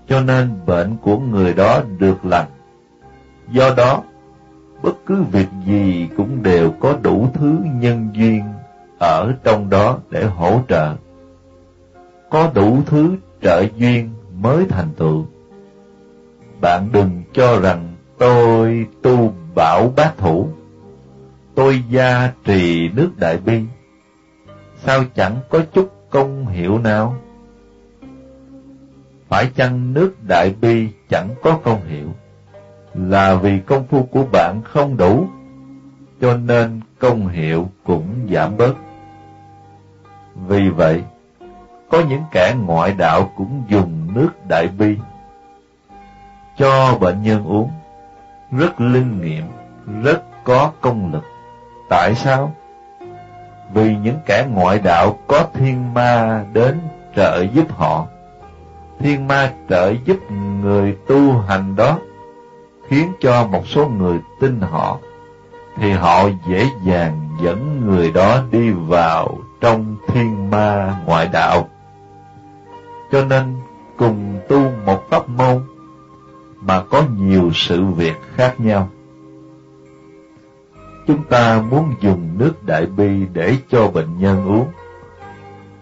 cho 0.08 0.20
nên 0.20 0.50
bệnh 0.66 0.96
của 1.02 1.18
người 1.18 1.54
đó 1.54 1.80
được 1.98 2.24
lành. 2.24 2.46
Do 3.50 3.74
đó, 3.76 4.02
bất 4.82 5.06
cứ 5.06 5.22
việc 5.22 5.48
gì 5.66 6.08
cũng 6.16 6.42
đều 6.42 6.70
có 6.80 6.96
đủ 7.02 7.28
thứ 7.34 7.56
nhân 7.64 8.10
duyên 8.12 8.42
ở 9.00 9.32
trong 9.44 9.70
đó 9.70 9.98
để 10.10 10.24
hỗ 10.24 10.60
trợ. 10.68 10.94
Có 12.30 12.50
đủ 12.54 12.82
thứ 12.86 13.16
trợ 13.42 13.64
duyên 13.76 14.10
mới 14.40 14.66
thành 14.68 14.88
tựu. 14.96 15.26
Bạn 16.60 16.88
đừng 16.92 17.22
cho 17.32 17.60
rằng 17.60 17.94
tôi 18.18 18.86
tu 19.02 19.34
bảo 19.54 19.92
bát 19.96 20.14
thủ, 20.18 20.48
tôi 21.54 21.84
gia 21.88 22.32
trì 22.44 22.88
nước 22.88 23.10
đại 23.16 23.38
bi, 23.38 23.62
sao 24.84 25.04
chẳng 25.14 25.36
có 25.48 25.60
chút 25.72 25.92
công 26.10 26.46
hiệu 26.46 26.78
nào? 26.78 27.16
Phải 29.28 29.50
chăng 29.54 29.94
nước 29.94 30.14
đại 30.28 30.54
bi 30.60 30.88
chẳng 31.08 31.28
có 31.42 31.58
công 31.64 31.86
hiệu, 31.86 32.08
là 32.94 33.34
vì 33.34 33.58
công 33.66 33.86
phu 33.86 34.02
của 34.02 34.24
bạn 34.32 34.60
không 34.64 34.96
đủ, 34.96 35.26
cho 36.20 36.36
nên 36.36 36.80
công 36.98 37.28
hiệu 37.28 37.68
cũng 37.84 38.28
giảm 38.32 38.56
bớt. 38.56 38.74
Vì 40.48 40.68
vậy, 40.68 41.02
có 41.90 42.02
những 42.08 42.22
kẻ 42.30 42.54
ngoại 42.66 42.94
đạo 42.98 43.30
cũng 43.36 43.62
dùng 43.68 44.14
nước 44.14 44.30
đại 44.48 44.68
bi 44.78 44.96
cho 46.60 46.98
bệnh 47.00 47.22
nhân 47.22 47.44
uống, 47.44 47.70
rất 48.52 48.80
linh 48.80 49.20
nghiệm, 49.20 49.44
rất 50.02 50.22
có 50.44 50.72
công 50.80 51.12
lực. 51.12 51.24
Tại 51.88 52.14
sao? 52.14 52.54
Vì 53.74 53.96
những 53.96 54.18
kẻ 54.26 54.46
ngoại 54.50 54.78
đạo 54.78 55.18
có 55.26 55.46
thiên 55.54 55.94
ma 55.94 56.44
đến 56.52 56.80
trợ 57.16 57.46
giúp 57.54 57.72
họ. 57.76 58.06
Thiên 58.98 59.28
ma 59.28 59.50
trợ 59.68 59.94
giúp 60.04 60.16
người 60.62 60.96
tu 61.08 61.38
hành 61.38 61.76
đó, 61.76 61.98
khiến 62.88 63.12
cho 63.20 63.46
một 63.46 63.66
số 63.66 63.86
người 63.86 64.18
tin 64.40 64.60
họ, 64.60 64.98
thì 65.76 65.92
họ 65.92 66.28
dễ 66.48 66.66
dàng 66.84 67.28
dẫn 67.42 67.86
người 67.86 68.10
đó 68.10 68.42
đi 68.50 68.70
vào 68.70 69.38
trong 69.60 69.96
thiên 70.08 70.50
ma 70.50 70.96
ngoại 71.06 71.28
đạo. 71.32 71.68
Cho 73.10 73.24
nên 73.24 73.56
cùng 73.96 74.40
tu 74.48 74.70
một 74.86 75.10
pháp 75.10 75.28
môn 75.28 75.62
mà 76.60 76.82
có 76.90 77.04
nhiều 77.18 77.50
sự 77.54 77.84
việc 77.84 78.16
khác 78.34 78.60
nhau. 78.60 78.88
Chúng 81.06 81.24
ta 81.24 81.62
muốn 81.70 81.94
dùng 82.00 82.38
nước 82.38 82.66
đại 82.66 82.86
bi 82.86 83.26
để 83.32 83.56
cho 83.68 83.88
bệnh 83.88 84.18
nhân 84.18 84.46
uống. 84.46 84.68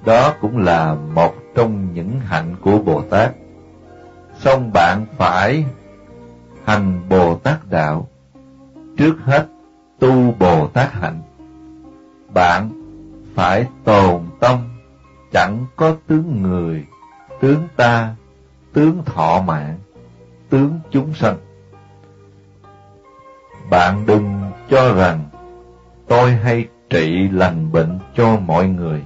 Đó 0.04 0.34
cũng 0.40 0.58
là 0.58 0.96
một 1.14 1.34
trong 1.54 1.94
những 1.94 2.20
hạnh 2.20 2.56
của 2.60 2.78
Bồ 2.78 3.00
Tát. 3.00 3.32
Xong 4.38 4.72
bạn 4.72 5.06
phải 5.16 5.64
hành 6.64 7.00
Bồ 7.08 7.34
Tát 7.34 7.70
đạo, 7.70 8.08
trước 8.96 9.16
hết 9.24 9.46
tu 9.98 10.34
Bồ 10.38 10.66
Tát 10.66 10.92
hạnh. 10.92 11.22
Bạn 12.34 12.70
phải 13.34 13.66
tồn 13.84 14.20
tâm, 14.40 14.58
chẳng 15.32 15.66
có 15.76 15.96
tướng 16.06 16.42
người 16.42 16.86
tướng 17.40 17.68
ta, 17.76 18.14
tướng 18.72 19.04
thọ 19.04 19.42
mạng, 19.46 19.78
tướng 20.48 20.80
chúng 20.90 21.14
sanh. 21.14 21.36
Bạn 23.70 24.06
đừng 24.06 24.50
cho 24.70 24.94
rằng 24.94 25.24
tôi 26.08 26.32
hay 26.32 26.68
trị 26.90 27.28
lành 27.28 27.72
bệnh 27.72 27.98
cho 28.16 28.36
mọi 28.36 28.68
người. 28.68 29.02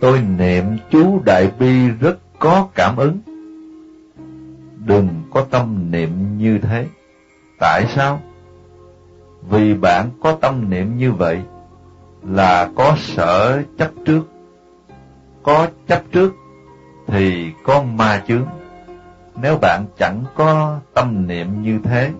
Tôi 0.00 0.20
niệm 0.20 0.64
chú 0.90 1.22
Đại 1.24 1.50
Bi 1.58 1.88
rất 1.88 2.18
có 2.38 2.68
cảm 2.74 2.96
ứng. 2.96 3.18
Đừng 4.86 5.08
có 5.30 5.46
tâm 5.50 5.90
niệm 5.90 6.38
như 6.38 6.58
thế. 6.58 6.86
Tại 7.60 7.86
sao? 7.94 8.20
Vì 9.50 9.74
bạn 9.74 10.10
có 10.22 10.32
tâm 10.40 10.70
niệm 10.70 10.96
như 10.96 11.12
vậy 11.12 11.42
là 12.22 12.70
có 12.76 12.96
sở 12.98 13.62
chấp 13.78 13.90
trước 14.04 14.37
có 15.48 15.66
chấp 15.86 16.02
trước 16.12 16.34
thì 17.06 17.52
có 17.64 17.82
ma 17.82 18.22
chướng. 18.28 18.46
Nếu 19.42 19.58
bạn 19.60 19.84
chẳng 19.98 20.24
có 20.34 20.78
tâm 20.94 21.26
niệm 21.26 21.62
như 21.62 21.80
thế 21.84 22.12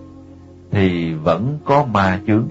thì 0.71 1.13
vẫn 1.13 1.59
có 1.65 1.83
ma 1.83 2.19
chướng. 2.27 2.47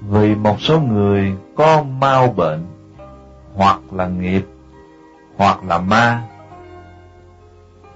Vì 0.00 0.34
một 0.34 0.60
số 0.60 0.80
người 0.80 1.36
có 1.56 1.82
mau 1.82 2.28
bệnh 2.28 2.66
hoặc 3.54 3.80
là 3.92 4.06
nghiệp 4.06 4.46
hoặc 5.36 5.64
là 5.64 5.78
ma. 5.78 6.22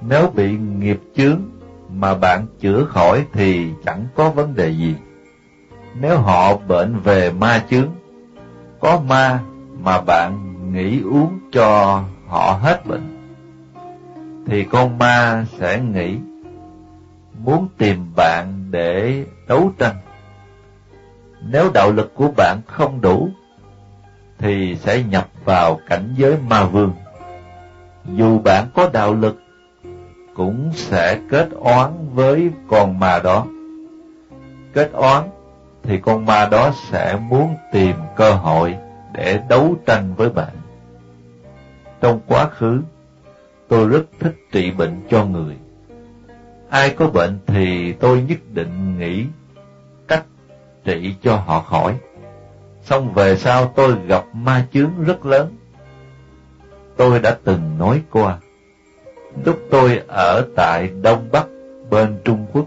Nếu 0.01 0.31
bị 0.35 0.59
nghiệp 0.59 1.01
chướng 1.17 1.41
mà 1.89 2.15
bạn 2.15 2.47
chữa 2.61 2.85
khỏi 2.85 3.27
thì 3.33 3.71
chẳng 3.85 4.07
có 4.15 4.31
vấn 4.31 4.55
đề 4.55 4.69
gì. 4.69 4.97
Nếu 6.01 6.19
họ 6.19 6.57
bệnh 6.57 6.99
về 6.99 7.33
ma 7.33 7.65
chướng, 7.71 7.89
có 8.81 9.01
ma 9.09 9.41
mà 9.83 10.01
bạn 10.01 10.46
nghĩ 10.73 11.03
uống 11.03 11.39
cho 11.53 12.03
họ 12.29 12.59
hết 12.63 12.87
bệnh, 12.87 13.33
thì 14.47 14.65
con 14.65 14.99
ma 14.99 15.45
sẽ 15.59 15.81
nghĩ 15.81 16.19
muốn 17.45 17.69
tìm 17.79 18.13
bạn 18.17 18.67
để 18.71 19.25
đấu 19.49 19.73
tranh. 19.79 19.97
Nếu 21.43 21.71
đạo 21.75 21.91
lực 21.91 22.15
của 22.15 22.29
bạn 22.37 22.61
không 22.67 23.01
đủ, 23.01 23.29
thì 24.39 24.77
sẽ 24.77 25.03
nhập 25.03 25.29
vào 25.45 25.81
cảnh 25.89 26.15
giới 26.17 26.37
ma 26.49 26.65
vương. 26.65 26.93
Dù 28.05 28.39
bạn 28.39 28.67
có 28.75 28.91
đạo 28.93 29.15
lực, 29.15 29.43
cũng 30.35 30.71
sẽ 30.75 31.21
kết 31.31 31.49
oán 31.61 31.93
với 32.15 32.51
con 32.69 32.99
ma 32.99 33.21
đó. 33.25 33.47
Kết 34.73 34.93
oán 34.93 35.23
thì 35.83 35.99
con 35.99 36.27
ma 36.27 36.49
đó 36.51 36.71
sẽ 36.91 37.19
muốn 37.29 37.55
tìm 37.73 37.97
cơ 38.17 38.33
hội 38.33 38.77
để 39.13 39.41
đấu 39.49 39.77
tranh 39.87 40.15
với 40.17 40.31
bạn. 40.31 40.56
Trong 42.07 42.21
quá 42.27 42.49
khứ, 42.49 42.81
tôi 43.69 43.89
rất 43.89 44.03
thích 44.21 44.35
trị 44.53 44.71
bệnh 44.71 45.01
cho 45.11 45.25
người. 45.25 45.57
Ai 46.71 46.91
có 46.91 47.07
bệnh 47.07 47.39
thì 47.47 47.93
tôi 47.93 48.23
nhất 48.29 48.39
định 48.55 48.99
nghĩ 48.99 49.25
cách 50.09 50.25
trị 50.85 51.15
cho 51.23 51.37
họ 51.37 51.61
khỏi. 51.61 51.97
Xong 52.83 53.15
về 53.15 53.37
sau 53.37 53.73
tôi 53.77 53.97
gặp 54.07 54.25
ma 54.33 54.67
chướng 54.73 54.91
rất 55.07 55.27
lớn. 55.27 55.57
Tôi 56.97 57.21
đã 57.21 57.37
từng 57.45 57.79
nói 57.79 58.03
qua, 58.11 58.39
lúc 59.45 59.61
tôi 59.71 60.03
ở 60.09 60.47
tại 60.57 60.91
Đông 61.03 61.29
Bắc 61.33 61.47
bên 61.91 62.19
Trung 62.25 62.47
Quốc, 62.53 62.67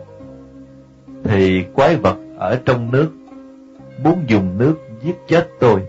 thì 1.24 1.64
quái 1.74 1.96
vật 1.96 2.18
ở 2.38 2.60
trong 2.66 2.92
nước 2.92 3.10
muốn 4.04 4.24
dùng 4.28 4.58
nước 4.58 4.76
giết 5.04 5.16
chết 5.28 5.48
tôi 5.60 5.82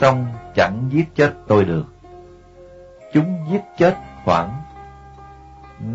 xong 0.00 0.26
chẳng 0.54 0.88
giết 0.92 1.04
chết 1.14 1.34
tôi 1.46 1.64
được. 1.64 1.84
Chúng 3.12 3.46
giết 3.50 3.62
chết 3.78 3.96
khoảng 4.24 4.62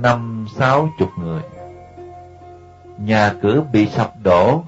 năm 0.02 0.46
sáu 0.56 0.90
chục 1.00 1.10
người. 1.18 1.42
Nhà 2.98 3.34
cửa 3.42 3.64
bị 3.72 3.88
sập 3.88 4.14
đổ 4.24 4.64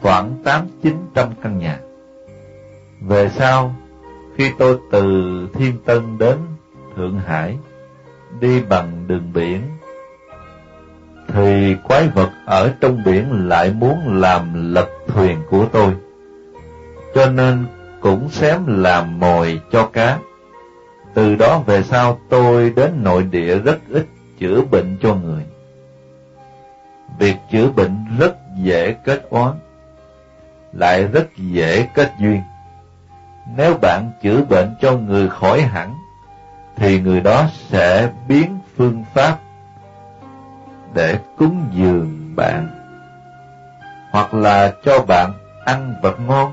khoảng 0.00 0.34
tám 0.44 0.68
chín 0.82 0.96
trăm 1.14 1.28
căn 1.42 1.58
nhà. 1.58 1.78
Về 3.00 3.28
sau, 3.28 3.74
khi 4.36 4.50
tôi 4.58 4.78
từ 4.92 5.02
Thiên 5.54 5.78
Tân 5.84 6.18
đến 6.18 6.36
Thượng 6.96 7.18
Hải, 7.18 7.58
đi 8.40 8.60
bằng 8.60 9.04
đường 9.06 9.32
biển, 9.34 9.62
thì 11.28 11.76
quái 11.84 12.08
vật 12.08 12.30
ở 12.46 12.72
trong 12.80 13.04
biển 13.04 13.48
lại 13.48 13.72
muốn 13.72 14.20
làm 14.20 14.72
lật 14.74 14.88
thuyền 15.08 15.38
của 15.50 15.66
tôi. 15.72 15.94
Cho 17.14 17.26
nên 17.26 17.66
cũng 18.00 18.28
xém 18.28 18.82
làm 18.82 19.20
mồi 19.20 19.60
cho 19.72 19.86
cá. 19.86 20.18
Từ 21.14 21.34
đó 21.34 21.58
về 21.58 21.82
sau 21.82 22.18
tôi 22.28 22.70
đến 22.76 23.02
nội 23.02 23.22
địa 23.22 23.58
rất 23.58 23.78
ít 23.90 24.06
chữa 24.38 24.62
bệnh 24.62 24.96
cho 25.02 25.14
người. 25.14 25.44
việc 27.18 27.36
chữa 27.52 27.70
bệnh 27.70 28.06
rất 28.18 28.34
dễ 28.56 28.92
kết 29.04 29.26
oán, 29.30 29.52
lại 30.72 31.04
rất 31.04 31.26
dễ 31.36 31.88
kết 31.94 32.12
duyên. 32.20 32.40
Nếu 33.56 33.74
bạn 33.82 34.10
chữa 34.22 34.42
bệnh 34.42 34.74
cho 34.80 34.96
người 34.96 35.28
khỏi 35.28 35.60
hẳn, 35.60 35.94
thì 36.76 37.00
người 37.00 37.20
đó 37.20 37.46
sẽ 37.68 38.10
biến 38.28 38.58
phương 38.76 39.04
pháp 39.14 39.38
để 40.94 41.18
cúng 41.38 41.68
dường 41.72 42.32
bạn, 42.36 42.68
hoặc 44.12 44.34
là 44.34 44.72
cho 44.84 45.04
bạn 45.08 45.32
ăn 45.64 45.94
vật 46.02 46.20
ngon, 46.20 46.52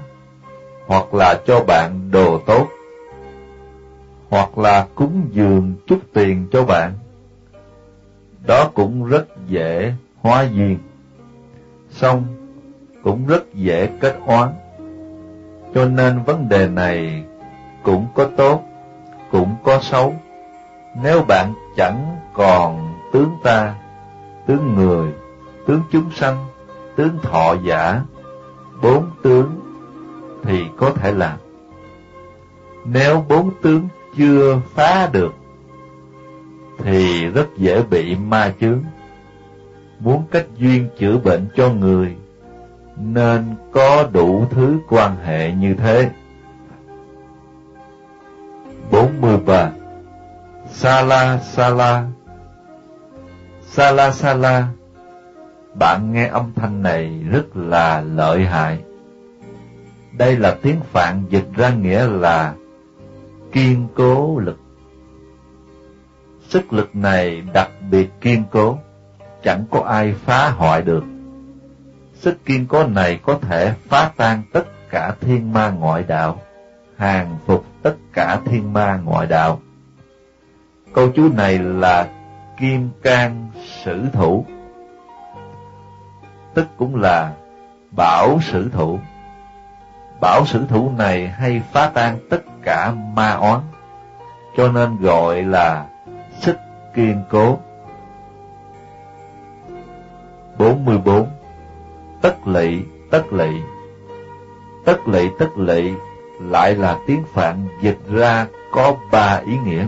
hoặc 0.87 1.13
là 1.13 1.39
cho 1.47 1.63
bạn 1.67 2.11
đồ 2.11 2.41
tốt, 2.47 2.67
hoặc 4.29 4.57
là 4.57 4.87
cúng 4.95 5.27
dường 5.31 5.73
chút 5.87 5.99
tiền 6.13 6.47
cho 6.51 6.63
bạn. 6.65 6.93
Đó 8.45 8.71
cũng 8.73 9.05
rất 9.05 9.47
dễ 9.47 9.93
hóa 10.21 10.43
duyên, 10.43 10.77
xong 11.91 12.23
cũng 13.03 13.27
rất 13.27 13.53
dễ 13.53 13.89
kết 13.99 14.19
oán. 14.25 14.49
Cho 15.75 15.85
nên 15.85 16.23
vấn 16.23 16.49
đề 16.49 16.67
này 16.67 17.23
cũng 17.83 18.07
có 18.15 18.29
tốt, 18.37 18.63
cũng 19.31 19.55
có 19.63 19.79
xấu. 19.81 20.13
Nếu 21.03 21.23
bạn 21.27 21.53
chẳng 21.77 22.17
còn 22.33 22.93
tướng 23.13 23.31
ta, 23.43 23.75
tướng 24.47 24.75
người, 24.75 25.13
tướng 25.67 25.81
chúng 25.91 26.11
sanh, 26.15 26.45
tướng 26.95 27.17
thọ 27.21 27.55
giả, 27.63 28.01
bốn 28.81 29.05
tướng 29.23 29.59
thì 30.43 30.65
có 30.77 30.91
thể 30.91 31.11
làm. 31.11 31.37
Nếu 32.85 33.25
bốn 33.27 33.51
tướng 33.61 33.87
chưa 34.17 34.61
phá 34.75 35.09
được, 35.11 35.33
thì 36.83 37.25
rất 37.25 37.47
dễ 37.57 37.81
bị 37.89 38.15
ma 38.15 38.53
chướng. 38.61 38.83
Muốn 39.99 40.23
cách 40.31 40.45
duyên 40.57 40.89
chữa 40.99 41.17
bệnh 41.17 41.47
cho 41.55 41.69
người, 41.69 42.15
nên 42.97 43.55
có 43.71 44.07
đủ 44.11 44.45
thứ 44.49 44.79
quan 44.89 45.15
hệ 45.23 45.51
như 45.51 45.73
thế. 45.73 46.09
43. 48.91 49.71
Sala 50.71 51.37
Sala 51.37 52.05
Sala 53.67 54.11
Sala 54.11 54.67
Bạn 55.79 56.13
nghe 56.13 56.27
âm 56.27 56.53
thanh 56.55 56.83
này 56.83 57.23
rất 57.31 57.57
là 57.57 58.01
lợi 58.01 58.45
hại. 58.45 58.79
Đây 60.11 60.37
là 60.37 60.57
tiếng 60.61 60.79
Phạn 60.91 61.23
dịch 61.29 61.47
ra 61.55 61.69
nghĩa 61.69 62.07
là 62.07 62.53
kiên 63.51 63.87
cố 63.95 64.39
lực. 64.39 64.59
Sức 66.47 66.73
lực 66.73 66.95
này 66.95 67.41
đặc 67.53 67.69
biệt 67.91 68.09
kiên 68.21 68.43
cố, 68.51 68.77
chẳng 69.43 69.63
có 69.71 69.79
ai 69.79 70.13
phá 70.13 70.49
hoại 70.49 70.81
được. 70.81 71.03
Sức 72.13 72.45
kiên 72.45 72.65
cố 72.67 72.83
này 72.83 73.19
có 73.23 73.39
thể 73.41 73.73
phá 73.87 74.11
tan 74.17 74.43
tất 74.53 74.63
cả 74.89 75.15
thiên 75.21 75.53
ma 75.53 75.69
ngoại 75.69 76.03
đạo, 76.03 76.41
hàng 76.97 77.37
phục 77.45 77.65
tất 77.81 77.95
cả 78.13 78.39
thiên 78.45 78.73
ma 78.73 78.99
ngoại 79.03 79.27
đạo. 79.27 79.59
Câu 80.93 81.11
chú 81.15 81.29
này 81.33 81.59
là 81.59 82.07
kim 82.59 82.89
can 83.01 83.49
sử 83.83 84.05
thủ, 84.13 84.45
tức 86.53 86.67
cũng 86.77 86.95
là 86.95 87.33
bảo 87.91 88.39
sử 88.41 88.69
thủ. 88.69 88.99
Bảo 90.21 90.45
sử 90.45 90.65
thủ 90.67 90.91
này 90.97 91.27
hay 91.27 91.61
phá 91.71 91.91
tan 91.93 92.17
tất 92.29 92.41
cả 92.67 92.93
ma 93.15 93.31
oán, 93.31 93.59
cho 94.57 94.71
nên 94.71 94.97
gọi 95.01 95.43
là 95.43 95.87
sức 96.41 96.57
kiên 96.95 97.23
cố. 97.29 97.57
44. 100.57 101.27
Tất 102.21 102.47
lị, 102.47 102.81
tất 103.11 103.33
lị 103.33 103.61
Tất 104.85 105.07
lị, 105.07 105.29
tất 105.39 105.57
lị 105.57 105.93
lại 106.39 106.75
là 106.75 106.99
tiếng 107.07 107.23
Phạn 107.33 107.67
dịch 107.81 107.99
ra 108.09 108.47
có 108.71 108.95
ba 109.11 109.41
ý 109.45 109.57
nghĩa. 109.65 109.87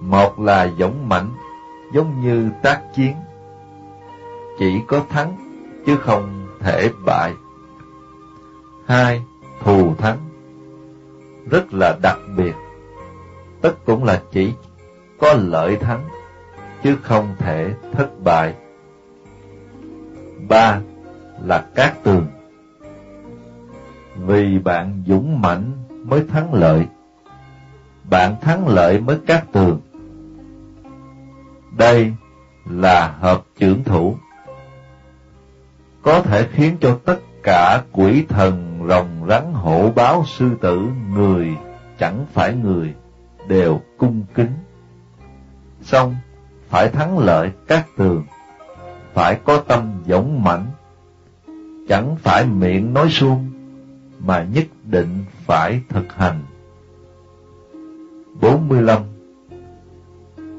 Một 0.00 0.40
là 0.40 0.68
dũng 0.78 1.08
mạnh, 1.08 1.30
giống 1.92 2.20
như 2.20 2.50
tác 2.62 2.80
chiến, 2.94 3.14
chỉ 4.58 4.80
có 4.88 5.02
thắng 5.08 5.36
chứ 5.86 5.96
không 5.96 6.46
thể 6.60 6.90
bại. 7.04 7.32
Hai, 8.86 9.22
thù 9.64 9.94
thắng, 9.98 10.29
rất 11.50 11.74
là 11.74 11.98
đặc 12.02 12.18
biệt, 12.36 12.54
tất 13.62 13.72
cũng 13.84 14.04
là 14.04 14.22
chỉ 14.32 14.52
có 15.20 15.32
lợi 15.32 15.76
thắng, 15.76 16.08
chứ 16.82 16.96
không 17.02 17.36
thể 17.38 17.74
thất 17.92 18.10
bại. 18.24 18.54
Ba 20.48 20.80
là 21.44 21.64
cát 21.74 22.02
tường, 22.02 22.26
vì 24.16 24.58
bạn 24.58 25.02
dũng 25.06 25.40
mãnh 25.40 25.72
mới 26.04 26.24
thắng 26.28 26.54
lợi, 26.54 26.86
bạn 28.10 28.36
thắng 28.40 28.68
lợi 28.68 29.00
mới 29.00 29.18
cát 29.26 29.52
tường. 29.52 29.80
Đây 31.76 32.14
là 32.70 33.14
hợp 33.20 33.42
trưởng 33.58 33.84
thủ, 33.84 34.16
có 36.02 36.22
thể 36.22 36.48
khiến 36.52 36.76
cho 36.80 36.98
tất 37.04 37.18
cả 37.42 37.82
quỷ 37.92 38.24
thần 38.28 38.69
rồng 38.88 39.26
rắn 39.28 39.52
hổ 39.52 39.90
báo 39.94 40.24
sư 40.26 40.50
tử 40.60 40.88
người 41.14 41.56
chẳng 41.98 42.26
phải 42.32 42.54
người 42.54 42.94
đều 43.48 43.80
cung 43.98 44.22
kính. 44.34 44.52
Xong 45.82 46.16
phải 46.68 46.88
thắng 46.88 47.18
lợi 47.18 47.50
các 47.68 47.86
tường 47.96 48.24
phải 49.12 49.38
có 49.44 49.56
tâm 49.56 49.92
dũng 50.06 50.44
mãnh. 50.44 50.66
Chẳng 51.88 52.16
phải 52.16 52.46
miệng 52.46 52.94
nói 52.94 53.08
suông 53.10 53.50
mà 54.18 54.46
nhất 54.52 54.66
định 54.84 55.24
phải 55.46 55.80
thực 55.88 56.12
hành. 56.12 56.42
45 58.40 59.02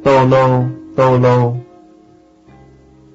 Tô 0.03 0.25
lô, 0.25 0.63
tô 0.95 1.17
lô. 1.17 1.55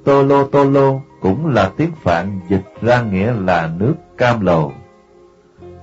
Tô 0.04 0.22
lô 0.22 0.46
tô 0.46 0.64
lô 0.64 1.00
cũng 1.20 1.46
là 1.46 1.72
tiếng 1.76 1.92
Phạn 2.02 2.40
dịch 2.48 2.64
ra 2.82 3.02
nghĩa 3.02 3.32
là 3.32 3.70
nước 3.78 3.94
cam 4.18 4.40
lồ 4.40 4.72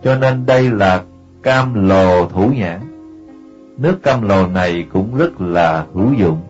cho 0.03 0.15
nên 0.15 0.45
đây 0.45 0.71
là 0.71 1.03
cam 1.43 1.89
lồ 1.89 2.27
thủ 2.27 2.51
nhãn. 2.55 2.79
Nước 3.77 4.03
cam 4.03 4.21
lồ 4.21 4.47
này 4.47 4.85
cũng 4.93 5.17
rất 5.17 5.41
là 5.41 5.85
hữu 5.93 6.13
dụng. 6.13 6.41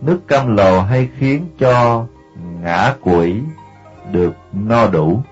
Nước 0.00 0.18
cam 0.28 0.56
lồ 0.56 0.80
hay 0.80 1.08
khiến 1.18 1.46
cho 1.58 2.06
ngã 2.62 2.94
quỷ 3.00 3.40
được 4.12 4.34
no 4.52 4.86
đủ, 4.86 5.22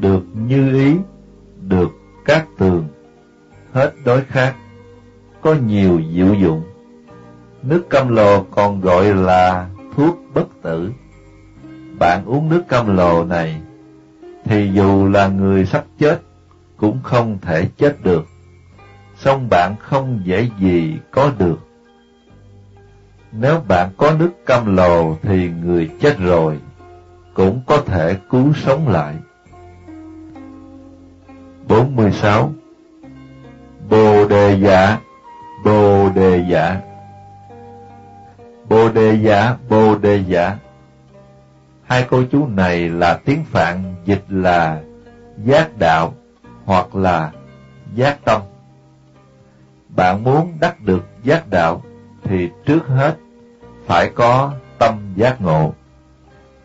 được 0.00 0.22
như 0.34 0.74
ý, 0.74 0.96
được 1.68 1.90
các 2.24 2.46
tường, 2.58 2.84
hết 3.72 3.92
đối 4.04 4.20
khác, 4.20 4.54
có 5.40 5.54
nhiều 5.66 6.00
diệu 6.14 6.34
dụng. 6.34 6.62
Nước 7.62 7.90
cam 7.90 8.08
lồ 8.08 8.42
còn 8.42 8.80
gọi 8.80 9.14
là 9.14 9.68
thuốc 9.96 10.18
bất 10.34 10.62
tử. 10.62 10.90
Bạn 11.98 12.24
uống 12.26 12.48
nước 12.48 12.62
cam 12.68 12.96
lồ 12.96 13.24
này 13.24 13.60
thì 14.44 14.70
dù 14.74 15.08
là 15.08 15.26
người 15.26 15.66
sắp 15.66 15.84
chết 15.98 16.20
cũng 16.76 16.98
không 17.02 17.38
thể 17.42 17.68
chết 17.78 17.96
được, 18.02 18.26
song 19.16 19.48
bạn 19.50 19.74
không 19.80 20.20
dễ 20.24 20.48
gì 20.58 20.98
có 21.10 21.30
được. 21.38 21.58
Nếu 23.32 23.60
bạn 23.68 23.88
có 23.96 24.12
nước 24.18 24.46
cam 24.46 24.76
lồ 24.76 25.16
thì 25.22 25.50
người 25.64 25.90
chết 26.00 26.18
rồi 26.18 26.58
cũng 27.34 27.60
có 27.66 27.78
thể 27.86 28.16
cứu 28.30 28.52
sống 28.52 28.88
lại. 28.88 29.14
46. 31.68 32.52
Bồ 33.90 34.28
đề 34.28 34.58
giả, 34.60 34.98
bồ 35.64 36.08
đề 36.14 36.44
giả 36.50 36.80
Bồ 38.68 38.88
đề 38.88 39.18
giả, 39.22 39.56
bồ 39.68 39.94
đề 39.94 40.24
giả 40.28 40.56
Hai 41.92 42.06
câu 42.10 42.24
chú 42.24 42.46
này 42.46 42.88
là 42.88 43.20
tiếng 43.24 43.44
Phạn 43.44 43.94
dịch 44.04 44.24
là 44.28 44.80
giác 45.44 45.78
đạo 45.78 46.14
hoặc 46.64 46.96
là 46.96 47.32
giác 47.94 48.18
tâm. 48.24 48.40
Bạn 49.88 50.24
muốn 50.24 50.52
đắc 50.60 50.80
được 50.80 51.04
giác 51.24 51.50
đạo 51.50 51.82
thì 52.24 52.50
trước 52.66 52.86
hết 52.86 53.16
phải 53.86 54.10
có 54.14 54.52
tâm 54.78 55.12
giác 55.16 55.40
ngộ. 55.40 55.74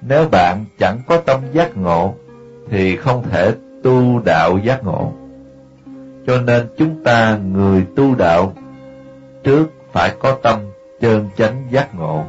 Nếu 0.02 0.30
bạn 0.30 0.66
chẳng 0.80 1.00
có 1.08 1.18
tâm 1.18 1.42
giác 1.54 1.78
ngộ 1.78 2.16
thì 2.70 2.96
không 2.96 3.24
thể 3.30 3.54
tu 3.84 4.20
đạo 4.26 4.58
giác 4.58 4.84
ngộ. 4.84 5.14
Cho 6.28 6.42
nên 6.42 6.68
chúng 6.78 7.04
ta 7.04 7.38
người 7.38 7.86
tu 7.96 8.16
đạo 8.16 8.54
trước 9.44 9.68
phải 9.92 10.16
có 10.20 10.38
tâm 10.44 10.60
chân 11.00 11.30
chánh 11.38 11.68
giác 11.72 11.96
ngộ, 11.96 12.26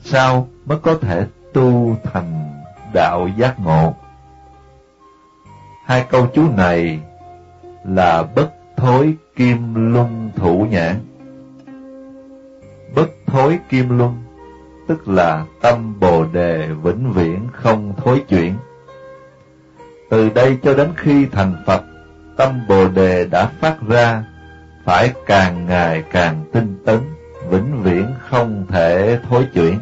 sau 0.00 0.48
mới 0.64 0.78
có 0.78 0.94
thể 1.00 1.26
tu 1.56 1.96
thành 2.04 2.62
đạo 2.92 3.28
giác 3.36 3.60
ngộ. 3.60 3.94
Hai 5.84 6.06
câu 6.10 6.26
chú 6.34 6.42
này 6.56 7.00
là 7.84 8.22
bất 8.22 8.50
thối 8.76 9.14
kim 9.36 9.92
luân 9.92 10.30
thủ 10.36 10.66
nhãn. 10.70 10.94
Bất 12.94 13.10
thối 13.26 13.58
kim 13.68 13.98
luân 13.98 14.22
tức 14.88 15.08
là 15.08 15.44
tâm 15.60 16.00
Bồ 16.00 16.24
Đề 16.24 16.68
vĩnh 16.82 17.12
viễn 17.12 17.48
không 17.52 17.92
thối 17.96 18.24
chuyển. 18.28 18.54
Từ 20.10 20.30
đây 20.30 20.58
cho 20.62 20.74
đến 20.74 20.92
khi 20.96 21.26
thành 21.32 21.62
Phật, 21.66 21.82
tâm 22.36 22.66
Bồ 22.68 22.88
Đề 22.88 23.26
đã 23.30 23.50
phát 23.60 23.76
ra, 23.88 24.24
phải 24.84 25.12
càng 25.26 25.66
ngày 25.66 26.04
càng 26.12 26.44
tinh 26.52 26.78
tấn, 26.86 27.00
vĩnh 27.50 27.82
viễn 27.82 28.06
không 28.28 28.66
thể 28.68 29.18
thối 29.28 29.46
chuyển. 29.54 29.78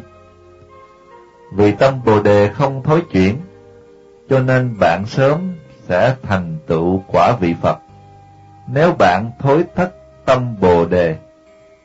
Vì 1.51 1.71
tâm 1.71 1.93
Bồ 2.05 2.21
Đề 2.21 2.49
không 2.53 2.83
thối 2.83 3.01
chuyển, 3.11 3.37
cho 4.29 4.39
nên 4.39 4.75
bạn 4.79 5.05
sớm 5.05 5.55
sẽ 5.87 6.15
thành 6.23 6.57
tựu 6.67 7.03
quả 7.07 7.35
vị 7.39 7.55
Phật. 7.61 7.77
Nếu 8.67 8.93
bạn 8.99 9.31
thối 9.39 9.63
thất 9.75 9.95
tâm 10.25 10.55
Bồ 10.61 10.85
Đề, 10.85 11.17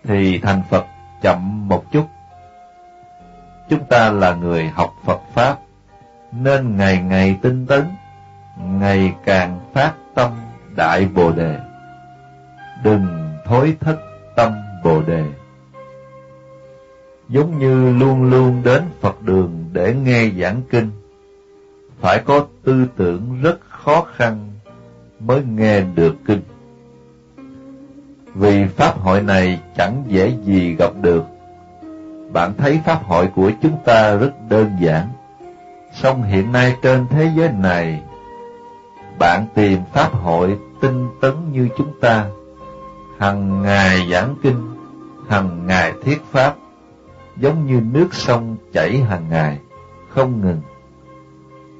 thì 0.04 0.38
thành 0.38 0.62
Phật 0.70 0.86
chậm 1.22 1.68
một 1.68 1.84
chút. 1.92 2.06
Chúng 3.68 3.84
ta 3.84 4.10
là 4.10 4.34
người 4.34 4.68
học 4.68 4.94
Phật 5.04 5.20
Pháp, 5.34 5.58
nên 6.32 6.76
ngày 6.76 7.02
ngày 7.02 7.38
tinh 7.42 7.66
tấn, 7.66 7.84
ngày 8.58 9.14
càng 9.24 9.60
phát 9.72 9.92
tâm 10.14 10.30
Đại 10.76 11.08
Bồ 11.14 11.32
Đề. 11.32 11.58
Đừng 12.82 13.06
thối 13.44 13.76
thất 13.80 13.96
tâm 14.36 14.52
Bồ 14.84 15.02
Đề. 15.02 15.24
Giống 17.30 17.58
như 17.58 17.98
luôn 17.98 18.30
luôn 18.30 18.62
đến 18.64 18.82
Phật 19.00 19.22
đường 19.22 19.64
để 19.72 19.94
nghe 20.04 20.30
giảng 20.40 20.62
kinh, 20.70 20.90
phải 22.00 22.18
có 22.18 22.46
tư 22.64 22.86
tưởng 22.96 23.42
rất 23.42 23.58
khó 23.68 24.06
khăn 24.16 24.48
mới 25.20 25.42
nghe 25.44 25.80
được 25.80 26.16
kinh. 26.26 26.40
Vì 28.34 28.66
pháp 28.66 28.98
hội 28.98 29.22
này 29.22 29.60
chẳng 29.76 30.04
dễ 30.06 30.32
gì 30.44 30.76
gặp 30.78 30.90
được. 31.02 31.24
Bạn 32.32 32.52
thấy 32.58 32.80
pháp 32.84 33.04
hội 33.04 33.28
của 33.34 33.50
chúng 33.62 33.76
ta 33.84 34.14
rất 34.14 34.32
đơn 34.48 34.70
giản. 34.80 35.08
Song 36.02 36.22
hiện 36.22 36.52
nay 36.52 36.76
trên 36.82 37.06
thế 37.10 37.30
giới 37.36 37.52
này, 37.52 38.02
bạn 39.18 39.46
tìm 39.54 39.80
pháp 39.92 40.12
hội 40.12 40.58
tinh 40.80 41.08
tấn 41.20 41.32
như 41.52 41.68
chúng 41.78 42.00
ta, 42.00 42.26
hằng 43.18 43.62
ngày 43.62 44.08
giảng 44.12 44.34
kinh, 44.42 44.76
hằng 45.28 45.66
ngày 45.66 45.92
thiết 46.04 46.18
pháp, 46.30 46.54
giống 47.40 47.66
như 47.66 47.80
nước 47.92 48.14
sông 48.14 48.56
chảy 48.72 48.98
hàng 48.98 49.28
ngày, 49.30 49.58
không 50.08 50.40
ngừng. 50.40 50.60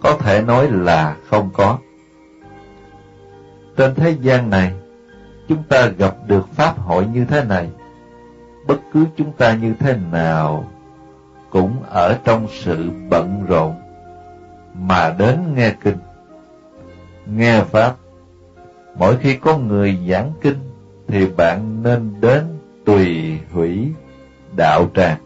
Có 0.03 0.17
thể 0.17 0.43
nói 0.43 0.69
là 0.71 1.17
không 1.29 1.51
có. 1.53 1.79
Trên 3.77 3.95
thế 3.95 4.17
gian 4.21 4.51
này, 4.51 4.75
chúng 5.49 5.63
ta 5.69 5.87
gặp 5.87 6.15
được 6.27 6.49
pháp 6.49 6.79
hội 6.79 7.07
như 7.07 7.25
thế 7.25 7.45
này, 7.45 7.71
bất 8.67 8.81
cứ 8.93 9.05
chúng 9.17 9.33
ta 9.33 9.55
như 9.55 9.75
thế 9.81 9.97
nào, 10.13 10.71
cũng 11.51 11.83
ở 11.83 12.19
trong 12.25 12.47
sự 12.51 12.91
bận 13.11 13.45
rộn, 13.49 13.75
mà 14.75 15.15
đến 15.19 15.55
nghe 15.55 15.73
kinh, 15.85 15.99
nghe 17.27 17.61
pháp. 17.61 17.95
Mỗi 18.97 19.17
khi 19.17 19.37
có 19.37 19.59
người 19.59 19.99
giảng 20.11 20.33
kinh, 20.41 20.59
thì 21.09 21.27
bạn 21.27 21.83
nên 21.83 22.15
đến 22.21 22.45
tùy 22.85 23.39
hủy 23.53 23.93
đạo 24.57 24.91
tràng, 24.95 25.19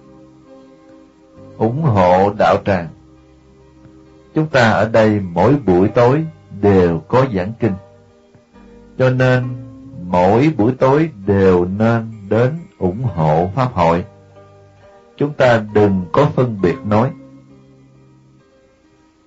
ủng 1.58 1.82
hộ 1.82 2.32
đạo 2.38 2.56
tràng. 2.64 2.88
Chúng 4.34 4.46
ta 4.46 4.70
ở 4.70 4.88
đây 4.88 5.20
mỗi 5.20 5.56
buổi 5.66 5.88
tối 5.88 6.24
đều 6.60 6.98
có 7.08 7.26
giảng 7.34 7.52
kinh, 7.60 7.72
cho 8.98 9.10
nên 9.10 9.44
mỗi 10.06 10.52
buổi 10.56 10.72
tối 10.78 11.10
đều 11.26 11.64
nên 11.64 12.12
đến 12.28 12.54
ủng 12.78 13.02
hộ 13.02 13.50
Pháp 13.54 13.72
hội. 13.72 14.04
Chúng 15.16 15.32
ta 15.32 15.62
đừng 15.74 16.04
có 16.12 16.30
phân 16.34 16.60
biệt 16.62 16.76
nói. 16.84 17.10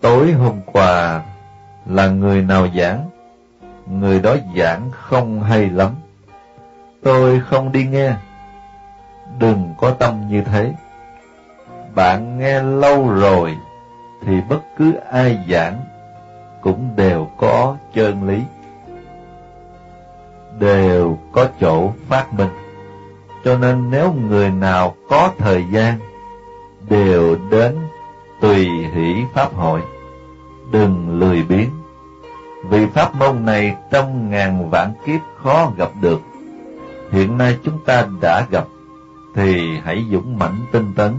Tối 0.02 0.32
hôm 0.32 0.62
qua 0.66 1.24
là 1.86 2.08
người 2.08 2.42
nào 2.42 2.68
giảng, 2.78 3.10
người 3.86 4.20
đó 4.20 4.36
giảng 4.58 4.92
không 4.92 5.44
hay 5.44 5.70
lắm. 5.70 5.92
Tôi 7.04 7.40
không 7.40 7.72
đi 7.72 7.86
nghe. 7.86 8.16
Đừng 9.40 9.74
có 9.78 9.92
tâm 9.92 10.28
như 10.30 10.42
thế. 10.42 10.74
Bạn 11.98 12.40
nghe 12.40 12.62
lâu 12.62 13.10
rồi 13.10 13.58
thì 14.26 14.42
bất 14.50 14.60
cứ 14.78 14.94
ai 15.12 15.40
giảng 15.50 15.82
cũng 16.62 16.90
đều 16.96 17.28
có 17.38 17.76
chân 17.94 18.28
lý 18.28 18.42
đều 20.60 21.18
có 21.32 21.48
chỗ 21.60 21.92
phát 22.10 22.34
minh. 22.34 22.50
Cho 23.44 23.58
nên 23.58 23.90
nếu 23.90 24.14
người 24.14 24.50
nào 24.50 24.96
có 25.10 25.32
thời 25.38 25.66
gian, 25.72 26.00
đều 26.90 27.38
đến 27.52 27.76
tùy 28.42 28.66
hỷ 28.66 29.16
Pháp 29.34 29.54
hội, 29.56 29.82
đừng 30.72 31.20
lười 31.20 31.44
biếng. 31.44 31.70
Vì 32.70 32.86
pháp 32.86 33.16
môn 33.16 33.46
này 33.46 33.76
trong 33.92 34.30
ngàn 34.30 34.70
vạn 34.70 34.94
kiếp 35.06 35.20
khó 35.44 35.72
gặp 35.78 35.90
được. 36.02 36.22
Hiện 37.12 37.38
nay 37.38 37.58
chúng 37.64 37.80
ta 37.86 38.08
đã 38.22 38.46
gặp, 38.52 38.66
thì 39.36 39.80
hãy 39.84 40.06
dũng 40.12 40.40
mãnh 40.40 40.58
tinh 40.72 40.94
tấn. 40.96 41.14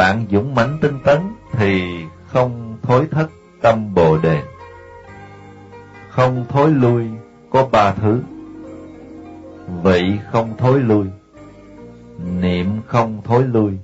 Bạn 0.00 0.26
dũng 0.30 0.54
mãnh 0.54 0.78
tinh 0.80 0.98
tấn 1.04 1.18
thì 1.52 2.04
không 2.26 2.76
thối 2.82 3.06
thất 3.10 3.30
tâm 3.62 3.94
Bồ 3.94 4.18
Đề, 4.18 4.42
không 6.08 6.44
thối 6.48 6.70
lui 6.70 7.06
có 7.50 7.68
ba 7.72 7.92
thứ. 7.92 8.22
Vị 9.82 10.18
không 10.32 10.54
thối 10.58 10.80
lui 10.80 11.06
niệm 12.40 12.66
không 12.86 13.20
thối 13.24 13.44
lui 13.44 13.78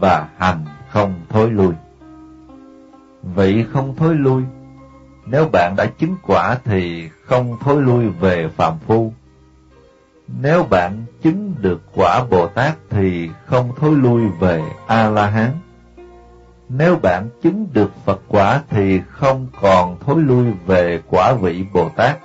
và 0.00 0.28
hành 0.38 0.64
không 0.88 1.20
thối 1.28 1.50
lui. 1.50 1.74
Vị 3.22 3.64
không 3.72 3.96
thối 3.96 4.14
lui 4.14 4.42
nếu 5.26 5.48
bạn 5.52 5.74
đã 5.76 5.86
chứng 5.86 6.16
quả 6.22 6.58
thì 6.64 7.08
không 7.24 7.56
thối 7.60 7.82
lui 7.82 8.08
về 8.08 8.48
phàm 8.56 8.78
phu 8.86 9.12
nếu 10.42 10.64
bạn 10.70 11.04
chứng 11.22 11.54
được 11.58 11.82
quả 11.94 12.24
bồ 12.30 12.46
tát 12.46 12.74
thì 12.90 13.30
không 13.46 13.72
thối 13.76 13.96
lui 13.96 14.22
về 14.40 14.62
a 14.86 15.10
la 15.10 15.26
hán 15.26 15.50
nếu 16.68 16.96
bạn 16.96 17.28
chứng 17.42 17.66
được 17.72 17.90
phật 18.04 18.20
quả 18.28 18.62
thì 18.70 19.00
không 19.08 19.46
còn 19.60 19.96
thối 20.00 20.22
lui 20.22 20.52
về 20.66 21.00
quả 21.08 21.32
vị 21.32 21.64
bồ 21.72 21.88
tát 21.88 22.18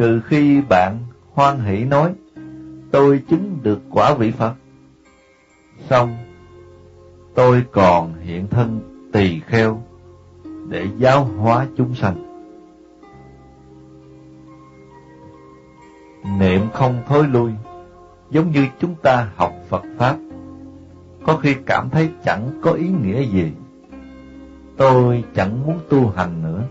trừ 0.00 0.20
khi 0.26 0.60
bạn 0.60 0.98
hoan 1.34 1.60
hỷ 1.60 1.84
nói, 1.84 2.12
tôi 2.90 3.22
chứng 3.30 3.58
được 3.62 3.80
quả 3.90 4.14
vị 4.14 4.30
Phật. 4.30 4.54
Xong, 5.90 6.16
tôi 7.34 7.64
còn 7.72 8.14
hiện 8.20 8.46
thân 8.48 8.80
tỳ 9.12 9.40
kheo 9.40 9.82
để 10.68 10.86
giáo 10.98 11.24
hóa 11.24 11.66
chúng 11.76 11.94
sanh. 11.94 12.29
Niệm 16.38 16.60
không 16.72 17.02
thối 17.06 17.26
lui, 17.26 17.52
giống 18.30 18.50
như 18.50 18.66
chúng 18.80 18.94
ta 19.02 19.28
học 19.36 19.52
Phật 19.68 19.82
Pháp, 19.98 20.16
có 21.26 21.36
khi 21.36 21.54
cảm 21.66 21.90
thấy 21.90 22.10
chẳng 22.24 22.60
có 22.62 22.72
ý 22.72 22.88
nghĩa 22.88 23.22
gì. 23.22 23.52
Tôi 24.76 25.24
chẳng 25.34 25.66
muốn 25.66 25.78
tu 25.88 26.08
hành 26.16 26.42
nữa, 26.42 26.62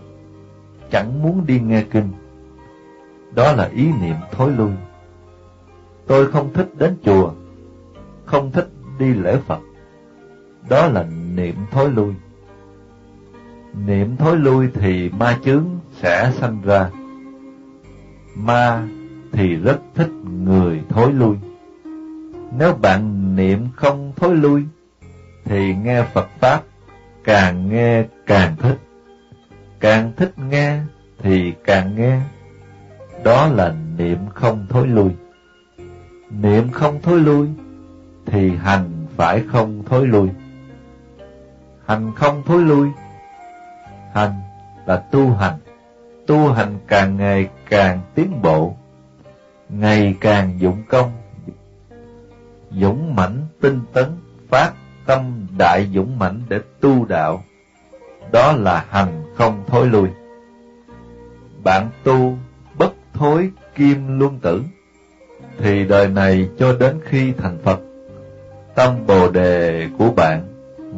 chẳng 0.90 1.22
muốn 1.22 1.46
đi 1.46 1.60
nghe 1.60 1.82
kinh 1.82 2.12
đó 3.34 3.52
là 3.52 3.70
ý 3.74 3.92
niệm 4.00 4.16
thối 4.32 4.52
lui. 4.52 4.70
Tôi 6.06 6.30
không 6.32 6.52
thích 6.52 6.68
đến 6.78 6.96
chùa, 7.04 7.32
không 8.24 8.50
thích 8.52 8.68
đi 8.98 9.14
lễ 9.14 9.36
Phật. 9.46 9.60
Đó 10.68 10.86
là 10.86 11.06
niệm 11.34 11.54
thối 11.70 11.90
lui. 11.90 12.14
Niệm 13.86 14.16
thối 14.16 14.36
lui 14.36 14.68
thì 14.74 15.10
ma 15.18 15.38
chướng 15.44 15.64
sẽ 15.92 16.32
sanh 16.34 16.62
ra. 16.64 16.90
Ma 18.34 18.88
thì 19.32 19.56
rất 19.56 19.80
thích 19.94 20.10
người 20.44 20.80
thối 20.88 21.12
lui. 21.12 21.36
Nếu 22.58 22.74
bạn 22.74 23.36
niệm 23.36 23.66
không 23.76 24.12
thối 24.16 24.36
lui, 24.36 24.64
thì 25.44 25.74
nghe 25.74 26.02
Phật 26.02 26.28
Pháp 26.40 26.62
càng 27.24 27.68
nghe 27.70 28.04
càng 28.26 28.56
thích. 28.56 28.78
Càng 29.80 30.12
thích 30.16 30.38
nghe 30.38 30.80
thì 31.18 31.52
càng 31.64 31.94
nghe 31.96 32.20
đó 33.24 33.48
là 33.48 33.74
niệm 33.98 34.18
không 34.34 34.66
thối 34.68 34.86
lui. 34.86 35.10
Niệm 36.30 36.70
không 36.70 37.00
thối 37.02 37.20
lui, 37.20 37.48
thì 38.26 38.56
hành 38.56 39.06
phải 39.16 39.42
không 39.48 39.82
thối 39.88 40.06
lui. 40.06 40.28
Hành 41.86 42.12
không 42.16 42.42
thối 42.46 42.62
lui, 42.62 42.88
hành 44.14 44.34
là 44.86 44.96
tu 44.96 45.30
hành, 45.32 45.58
tu 46.26 46.52
hành 46.52 46.78
càng 46.86 47.16
ngày 47.16 47.48
càng 47.68 48.00
tiến 48.14 48.42
bộ, 48.42 48.76
ngày 49.72 50.14
càng 50.20 50.60
dụng 50.60 50.82
công, 50.88 51.12
dũng 52.70 53.14
mãnh 53.14 53.46
tinh 53.60 53.80
tấn, 53.92 54.06
phát 54.48 54.72
tâm 55.06 55.46
đại 55.58 55.88
dũng 55.94 56.18
mãnh 56.18 56.40
để 56.48 56.60
tu 56.80 57.04
đạo, 57.04 57.44
đó 58.32 58.52
là 58.52 58.86
hành 58.90 59.22
không 59.36 59.64
thối 59.66 59.86
lui. 59.86 60.08
Bạn 61.64 61.90
tu 62.04 62.38
bất 62.78 62.92
thối 63.12 63.50
kim 63.74 64.18
luân 64.18 64.38
tử, 64.38 64.62
thì 65.58 65.84
đời 65.84 66.08
này 66.08 66.48
cho 66.58 66.76
đến 66.80 67.00
khi 67.04 67.32
thành 67.38 67.58
Phật, 67.62 67.80
Tâm 68.74 69.06
Bồ 69.06 69.30
Đề 69.30 69.88
của 69.98 70.10
bạn 70.10 70.46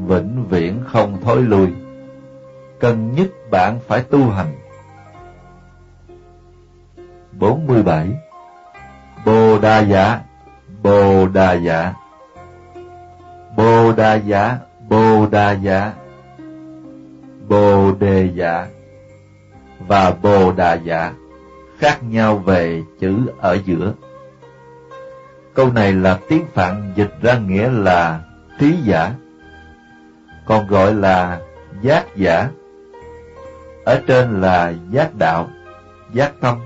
vĩnh 0.06 0.46
viễn 0.48 0.80
không 0.86 1.20
thối 1.22 1.42
lui. 1.42 1.68
Cần 2.80 3.12
nhất 3.12 3.28
bạn 3.50 3.80
phải 3.86 4.02
tu 4.02 4.30
hành. 4.30 4.52
47. 7.38 8.08
Bồ 9.24 9.58
Đà 9.58 9.80
Giả 9.80 10.20
Bồ 10.82 11.28
Đà 11.28 11.52
Giả 11.52 11.92
Bồ 13.56 13.92
Đà 13.92 14.14
Giả 14.14 14.58
Bồ 14.88 15.26
Đà 15.30 15.52
Giả 15.52 15.92
Bồ 17.48 17.92
Đề 18.00 18.30
Giả 18.34 18.66
và 19.88 20.14
Bồ 20.22 20.52
Đà 20.52 20.74
Giả 20.74 21.12
khác 21.78 22.02
nhau 22.02 22.36
về 22.36 22.82
chữ 23.00 23.16
ở 23.38 23.58
giữa. 23.64 23.92
Câu 25.54 25.72
này 25.72 25.92
là 25.92 26.18
tiếng 26.28 26.46
Phạn 26.54 26.92
dịch 26.96 27.12
ra 27.22 27.38
nghĩa 27.38 27.70
là 27.70 28.20
trí 28.58 28.76
giả, 28.84 29.12
còn 30.46 30.66
gọi 30.66 30.94
là 30.94 31.40
giác 31.82 32.16
giả. 32.16 32.48
Ở 33.84 34.00
trên 34.06 34.40
là 34.40 34.72
giác 34.90 35.14
đạo, 35.14 35.48
giác 36.12 36.32
tâm. 36.40 36.58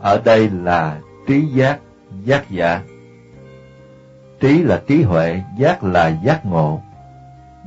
Ở 0.00 0.20
đây 0.24 0.50
là 0.62 0.96
trí 1.26 1.40
giác, 1.40 1.78
giác 2.24 2.50
giả. 2.50 2.80
Trí 4.40 4.62
là 4.62 4.82
trí 4.86 5.02
huệ, 5.02 5.42
giác 5.58 5.84
là 5.84 6.08
giác 6.08 6.46
ngộ. 6.46 6.80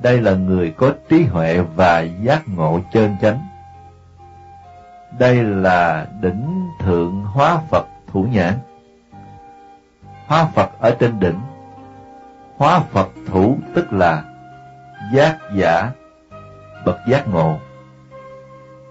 Đây 0.02 0.22
là 0.22 0.34
người 0.34 0.74
có 0.78 0.94
trí 1.10 1.24
huệ 1.24 1.60
và 1.76 2.00
giác 2.00 2.42
ngộ 2.56 2.80
chân 2.94 3.16
chánh. 3.22 3.40
Đây 5.20 5.44
là 5.44 6.08
đỉnh 6.22 6.68
thượng 6.80 7.24
hóa 7.24 7.60
Phật 7.70 7.88
thủ 8.08 8.28
nhãn. 8.32 8.54
Hóa 10.28 10.48
Phật 10.56 10.80
ở 10.80 10.96
trên 11.00 11.20
đỉnh. 11.20 11.40
Hóa 12.58 12.80
Phật 12.80 13.10
thủ 13.28 13.58
tức 13.76 13.94
là 13.94 14.24
giác 15.14 15.38
giả, 15.56 15.92
bậc 16.86 16.98
giác 17.08 17.28
ngộ. 17.28 17.58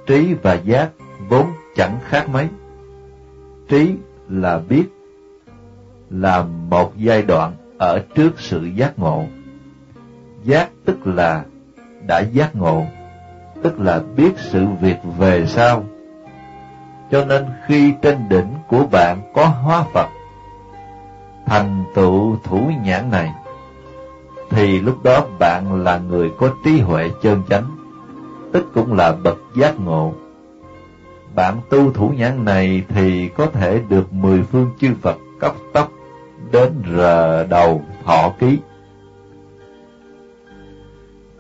Trí 0.06 0.34
và 0.34 0.54
giác 0.54 0.88
vốn 1.28 1.52
chẳng 1.76 1.98
khác 2.04 2.28
mấy. 2.28 2.48
Trí 3.68 3.96
là 4.28 4.60
biết, 4.68 4.84
là 6.10 6.42
một 6.42 6.92
giai 6.96 7.22
đoạn 7.22 7.52
ở 7.78 7.98
trước 8.14 8.40
sự 8.40 8.64
giác 8.64 8.98
ngộ. 8.98 9.24
Giác 10.44 10.70
tức 10.84 11.06
là 11.06 11.44
đã 12.06 12.20
giác 12.20 12.56
ngộ, 12.56 12.84
tức 13.62 13.80
là 13.80 14.00
biết 14.16 14.32
sự 14.38 14.66
việc 14.80 14.96
về 15.18 15.46
sau. 15.46 15.84
Cho 17.10 17.24
nên 17.24 17.46
khi 17.66 17.92
trên 18.02 18.28
đỉnh 18.28 18.54
của 18.68 18.86
bạn 18.90 19.32
có 19.34 19.46
hóa 19.46 19.84
Phật, 19.92 20.08
thành 21.46 21.84
tựu 21.94 22.36
thủ 22.44 22.70
nhãn 22.84 23.10
này, 23.10 23.32
thì 24.50 24.80
lúc 24.80 25.02
đó 25.02 25.26
bạn 25.38 25.84
là 25.84 25.98
người 25.98 26.30
có 26.38 26.50
trí 26.64 26.80
huệ 26.80 27.10
chân 27.22 27.42
chánh, 27.48 27.76
tức 28.52 28.66
cũng 28.74 28.92
là 28.92 29.12
bậc 29.12 29.38
giác 29.56 29.80
ngộ. 29.80 30.12
Bạn 31.38 31.60
tu 31.70 31.92
thủ 31.92 32.08
nhãn 32.08 32.44
này 32.44 32.82
thì 32.88 33.28
có 33.28 33.46
thể 33.46 33.80
được 33.88 34.12
mười 34.12 34.42
phương 34.42 34.70
chư 34.80 34.88
Phật 35.02 35.16
cấp 35.40 35.54
tóc 35.72 35.90
đến 36.52 36.82
rờ 36.96 37.44
đầu 37.44 37.82
thọ 38.04 38.32
ký. 38.38 38.58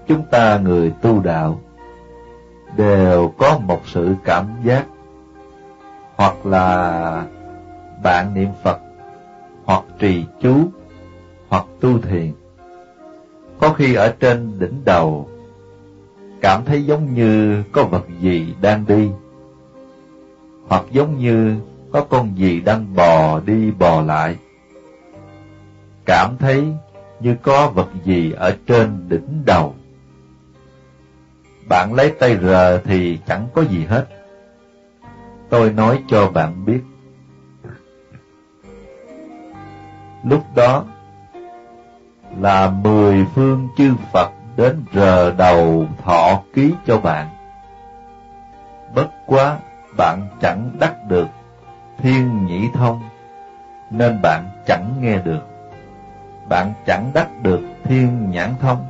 Chúng 0.08 0.24
ta 0.30 0.58
người 0.58 0.92
tu 1.02 1.20
đạo 1.20 1.60
đều 2.76 3.32
có 3.38 3.58
một 3.58 3.80
sự 3.86 4.14
cảm 4.24 4.46
giác 4.64 4.86
hoặc 6.16 6.46
là 6.46 7.26
bạn 8.02 8.34
niệm 8.34 8.48
Phật, 8.62 8.78
hoặc 9.64 9.84
trì 9.98 10.24
chú, 10.40 10.68
hoặc 11.48 11.64
tu 11.80 11.98
thiền. 11.98 12.32
Có 13.58 13.72
khi 13.72 13.94
ở 13.94 14.14
trên 14.20 14.58
đỉnh 14.58 14.84
đầu 14.84 15.28
cảm 16.40 16.64
thấy 16.64 16.84
giống 16.84 17.14
như 17.14 17.62
có 17.72 17.84
vật 17.84 18.04
gì 18.20 18.54
đang 18.60 18.84
đi 18.86 19.10
hoặc 20.68 20.84
giống 20.90 21.18
như 21.18 21.56
có 21.92 22.06
con 22.10 22.38
gì 22.38 22.60
đang 22.60 22.94
bò 22.94 23.40
đi 23.40 23.70
bò 23.70 24.00
lại 24.00 24.36
cảm 26.08 26.36
thấy 26.38 26.72
như 27.20 27.36
có 27.42 27.68
vật 27.68 27.88
gì 28.04 28.32
ở 28.32 28.56
trên 28.66 29.08
đỉnh 29.08 29.42
đầu. 29.46 29.74
Bạn 31.68 31.94
lấy 31.94 32.10
tay 32.10 32.36
rờ 32.42 32.78
thì 32.78 33.18
chẳng 33.26 33.48
có 33.54 33.62
gì 33.62 33.84
hết. 33.84 34.06
Tôi 35.48 35.72
nói 35.72 36.02
cho 36.08 36.30
bạn 36.30 36.64
biết. 36.64 36.80
Lúc 40.24 40.42
đó 40.56 40.84
là 42.40 42.70
mười 42.70 43.26
phương 43.34 43.68
chư 43.76 43.94
Phật 44.12 44.30
đến 44.56 44.84
rờ 44.94 45.30
đầu 45.30 45.86
thọ 46.04 46.42
ký 46.54 46.74
cho 46.86 47.00
bạn. 47.00 47.28
Bất 48.94 49.08
quá 49.26 49.58
bạn 49.98 50.28
chẳng 50.40 50.70
đắc 50.80 50.94
được 51.08 51.28
thiên 51.98 52.46
nhĩ 52.46 52.68
thông, 52.74 53.02
nên 53.90 54.22
bạn 54.22 54.44
chẳng 54.66 54.94
nghe 55.00 55.18
được 55.18 55.40
bạn 56.48 56.72
chẳng 56.86 57.10
đắc 57.14 57.28
được 57.42 57.60
thiên 57.84 58.30
nhãn 58.30 58.54
thông, 58.60 58.86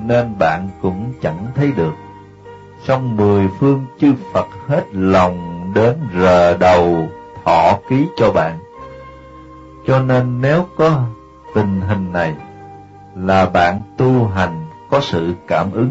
nên 0.00 0.38
bạn 0.38 0.68
cũng 0.82 1.12
chẳng 1.22 1.46
thấy 1.54 1.72
được. 1.72 1.94
Song 2.84 3.16
mười 3.16 3.48
phương 3.60 3.86
chư 4.00 4.14
Phật 4.32 4.46
hết 4.68 4.84
lòng 4.92 5.70
đến 5.74 5.96
rờ 6.14 6.56
đầu 6.56 7.08
thọ 7.44 7.78
ký 7.88 8.06
cho 8.16 8.32
bạn. 8.32 8.58
Cho 9.86 10.00
nên 10.00 10.40
nếu 10.40 10.66
có 10.76 11.04
tình 11.54 11.80
hình 11.80 12.12
này, 12.12 12.34
là 13.14 13.46
bạn 13.46 13.80
tu 13.96 14.26
hành 14.26 14.66
có 14.90 15.00
sự 15.00 15.34
cảm 15.46 15.72
ứng. 15.72 15.90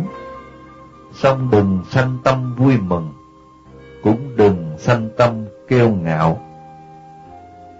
Song 1.13 1.47
đừng 1.51 1.79
sanh 1.89 2.17
tâm 2.23 2.55
vui 2.55 2.77
mừng, 2.77 3.13
cũng 4.03 4.35
đừng 4.35 4.75
sanh 4.77 5.09
tâm 5.17 5.45
kêu 5.67 5.89
ngạo. 5.89 6.41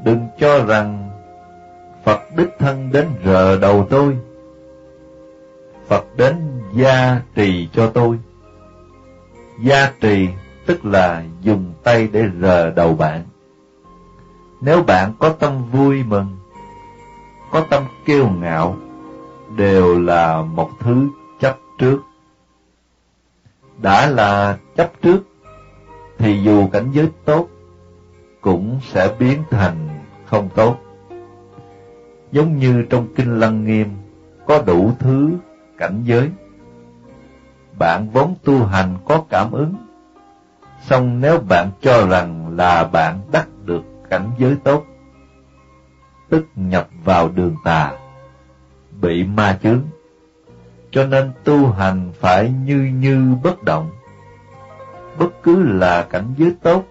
Đừng 0.04 0.28
cho 0.40 0.66
rằng 0.66 1.10
Phật 2.04 2.20
đích 2.38 2.50
thân 2.60 2.92
đến 2.92 3.08
rờ 3.26 3.58
đầu 3.58 3.88
tôi. 3.90 4.18
Phật 5.88 6.06
đến 6.18 6.36
gia 6.74 7.22
trì 7.36 7.70
cho 7.74 7.88
tôi. 7.90 8.20
Gia 9.64 9.92
trì 10.02 10.30
tức 10.66 10.86
là 10.86 11.24
dùng 11.42 11.74
tay 11.84 12.08
để 12.12 12.26
rờ 12.42 12.70
đầu 12.70 12.94
bạn. 12.94 13.24
Nếu 14.62 14.84
bạn 14.84 15.14
có 15.20 15.30
tâm 15.30 15.72
vui 15.72 16.04
mừng, 16.04 16.38
có 17.52 17.66
tâm 17.70 17.84
kiêu 18.06 18.30
ngạo, 18.30 18.78
đều 19.58 20.00
là 20.00 20.42
một 20.42 20.70
thứ 20.80 21.08
chấp 21.40 21.58
trước. 21.80 22.00
Đã 23.82 24.10
là 24.10 24.58
chấp 24.76 24.92
trước, 25.02 25.20
thì 26.24 26.44
dù 26.44 26.68
cảnh 26.68 26.92
giới 26.92 27.10
tốt, 27.26 27.48
cũng 28.42 28.80
sẽ 28.92 29.16
biến 29.20 29.44
thành 29.50 29.90
không 30.26 30.50
tốt. 30.56 30.78
Giống 32.32 32.58
như 32.58 32.86
trong 32.90 33.08
Kinh 33.16 33.40
Lăng 33.40 33.66
Nghiêm 33.66 33.90
có 34.48 34.62
đủ 34.66 34.92
thứ 35.00 35.32
cảnh 35.78 36.04
giới. 36.06 36.30
Bạn 37.80 38.10
vốn 38.10 38.36
tu 38.44 38.66
hành 38.66 38.96
có 39.06 39.24
cảm 39.30 39.52
ứng, 39.52 39.76
song 40.82 41.22
nếu 41.22 41.40
bạn 41.40 41.72
cho 41.82 42.08
rằng 42.08 42.58
là 42.58 42.84
bạn 42.84 43.20
đắc 43.32 43.48
được 43.66 43.84
cảnh 44.10 44.30
giới 44.38 44.56
tốt, 44.64 44.86
tức 46.30 46.46
nhập 46.56 46.88
vào 47.04 47.30
đường 47.30 47.56
tà, 47.64 47.92
bị 49.02 49.24
ma 49.24 49.60
chướng. 49.64 49.82
Cho 50.92 51.06
nên 51.06 51.32
tu 51.44 51.72
hành 51.72 52.12
phải 52.20 52.54
như 52.66 52.78
như 52.78 53.36
bất 53.44 53.64
động, 53.64 53.90
bất 55.18 55.44
cứ 55.44 55.64
là 55.64 56.08
cảnh 56.10 56.34
giới 56.38 56.56
tốt, 56.62 56.84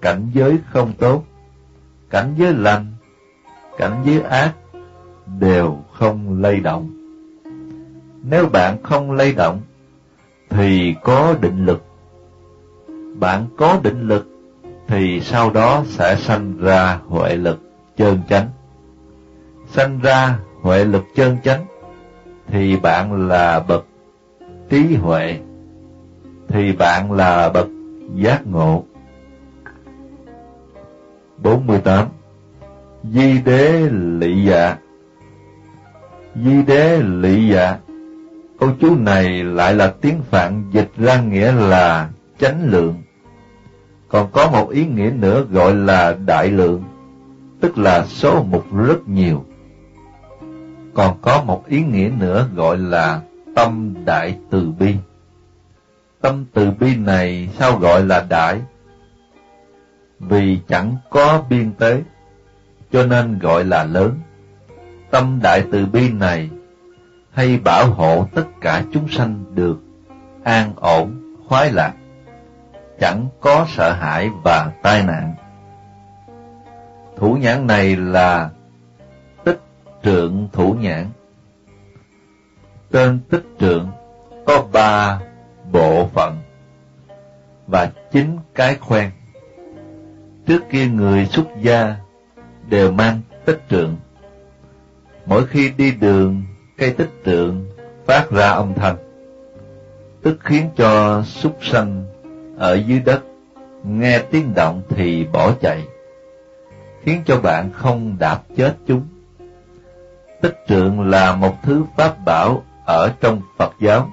cảnh 0.00 0.30
giới 0.34 0.58
không 0.70 0.92
tốt, 0.98 1.24
cảnh 2.10 2.34
giới 2.36 2.54
lành, 2.54 2.86
cảnh 3.78 4.02
giới 4.04 4.20
ác 4.20 4.52
đều 5.40 5.78
không 5.92 6.42
lay 6.42 6.60
động. 6.60 6.90
Nếu 8.22 8.46
bạn 8.46 8.82
không 8.82 9.12
lay 9.12 9.32
động, 9.32 9.60
thì 10.50 10.94
có 11.02 11.34
định 11.40 11.66
lực. 11.66 11.84
Bạn 13.18 13.46
có 13.56 13.80
định 13.82 14.08
lực, 14.08 14.26
thì 14.86 15.20
sau 15.20 15.50
đó 15.50 15.84
sẽ 15.86 16.16
sanh 16.16 16.58
ra 16.58 16.98
huệ 17.06 17.36
lực 17.36 17.60
chân 17.96 18.20
chánh. 18.28 18.48
Sanh 19.70 20.00
ra 20.02 20.38
huệ 20.60 20.84
lực 20.84 21.04
chân 21.14 21.36
chánh, 21.44 21.64
thì 22.46 22.76
bạn 22.76 23.28
là 23.28 23.60
bậc 23.60 23.86
trí 24.70 24.94
huệ, 24.94 25.38
thì 26.48 26.72
bạn 26.72 27.12
là 27.12 27.48
bậc 27.48 27.66
giác 28.14 28.46
ngộ. 28.46 28.84
48 31.42 32.08
Di 33.12 33.40
đế 33.44 33.88
lị 33.92 34.44
dạ 34.44 34.76
Di 36.34 36.62
đế 36.62 37.00
lị 37.02 37.48
dạ 37.48 37.78
Câu 38.60 38.70
chú 38.80 38.96
này 38.96 39.44
lại 39.44 39.74
là 39.74 39.94
tiếng 40.00 40.22
Phạn 40.30 40.64
dịch 40.70 40.90
ra 40.96 41.22
nghĩa 41.22 41.52
là 41.52 42.10
chánh 42.38 42.64
lượng. 42.70 42.94
Còn 44.08 44.30
có 44.32 44.50
một 44.50 44.70
ý 44.70 44.86
nghĩa 44.86 45.10
nữa 45.10 45.44
gọi 45.50 45.74
là 45.74 46.16
đại 46.26 46.50
lượng, 46.50 46.82
tức 47.60 47.78
là 47.78 48.06
số 48.06 48.42
mục 48.42 48.64
rất 48.86 49.08
nhiều. 49.08 49.44
còn 50.94 51.16
có 51.22 51.42
một 51.46 51.66
ý 51.66 51.82
nghĩa 51.82 52.10
nữa 52.18 52.48
gọi 52.54 52.78
là 52.78 53.20
tâm 53.54 53.94
đại 54.04 54.38
từ 54.50 54.72
bi. 54.78 54.94
Tâm 56.24 56.44
từ 56.54 56.70
bi 56.70 56.96
này 56.96 57.48
sao 57.58 57.78
gọi 57.78 58.04
là 58.04 58.26
đại? 58.28 58.60
Vì 60.18 60.58
chẳng 60.68 60.96
có 61.10 61.42
biên 61.48 61.72
tế, 61.72 62.02
cho 62.92 63.06
nên 63.06 63.38
gọi 63.38 63.64
là 63.64 63.84
lớn. 63.84 64.20
Tâm 65.10 65.40
đại 65.42 65.64
từ 65.72 65.86
bi 65.86 66.10
này 66.10 66.50
hay 67.32 67.58
bảo 67.58 67.86
hộ 67.86 68.26
tất 68.34 68.44
cả 68.60 68.82
chúng 68.92 69.08
sanh 69.08 69.44
được 69.54 69.78
an 70.44 70.72
ổn, 70.76 71.36
khoái 71.48 71.72
lạc, 71.72 71.92
chẳng 73.00 73.26
có 73.40 73.66
sợ 73.68 73.92
hãi 73.92 74.30
và 74.44 74.72
tai 74.82 75.02
nạn. 75.02 75.34
Thủ 77.16 77.34
nhãn 77.34 77.66
này 77.66 77.96
là 77.96 78.50
tích 79.44 79.60
trượng 80.04 80.48
thủ 80.52 80.72
nhãn. 80.80 81.06
Tên 82.90 83.20
tích 83.30 83.44
trượng 83.60 83.90
có 84.46 84.64
ba 84.72 85.20
bộ 85.72 86.08
phận 86.14 86.38
và 87.66 87.90
chính 88.12 88.38
cái 88.54 88.74
khoen. 88.74 89.10
Trước 90.46 90.62
kia 90.70 90.86
người 90.86 91.26
xuất 91.26 91.46
gia 91.62 91.96
đều 92.68 92.92
mang 92.92 93.20
tích 93.44 93.60
trượng. 93.70 93.96
Mỗi 95.26 95.46
khi 95.46 95.70
đi 95.70 95.90
đường, 95.90 96.42
cây 96.78 96.90
tích 96.90 97.10
trượng 97.24 97.66
phát 98.06 98.30
ra 98.30 98.50
âm 98.50 98.74
thanh, 98.74 98.96
tức 100.22 100.38
khiến 100.40 100.70
cho 100.76 101.22
súc 101.22 101.58
sanh 101.62 102.04
ở 102.58 102.74
dưới 102.74 103.00
đất 103.00 103.22
nghe 103.84 104.18
tiếng 104.18 104.54
động 104.54 104.82
thì 104.88 105.26
bỏ 105.32 105.52
chạy, 105.60 105.84
khiến 107.02 107.22
cho 107.26 107.40
bạn 107.40 107.70
không 107.72 108.16
đạp 108.18 108.42
chết 108.56 108.76
chúng. 108.86 109.02
Tích 110.40 110.56
trượng 110.68 111.10
là 111.10 111.34
một 111.34 111.54
thứ 111.62 111.84
pháp 111.96 112.24
bảo 112.24 112.62
ở 112.86 113.12
trong 113.20 113.40
Phật 113.58 113.72
giáo. 113.80 114.10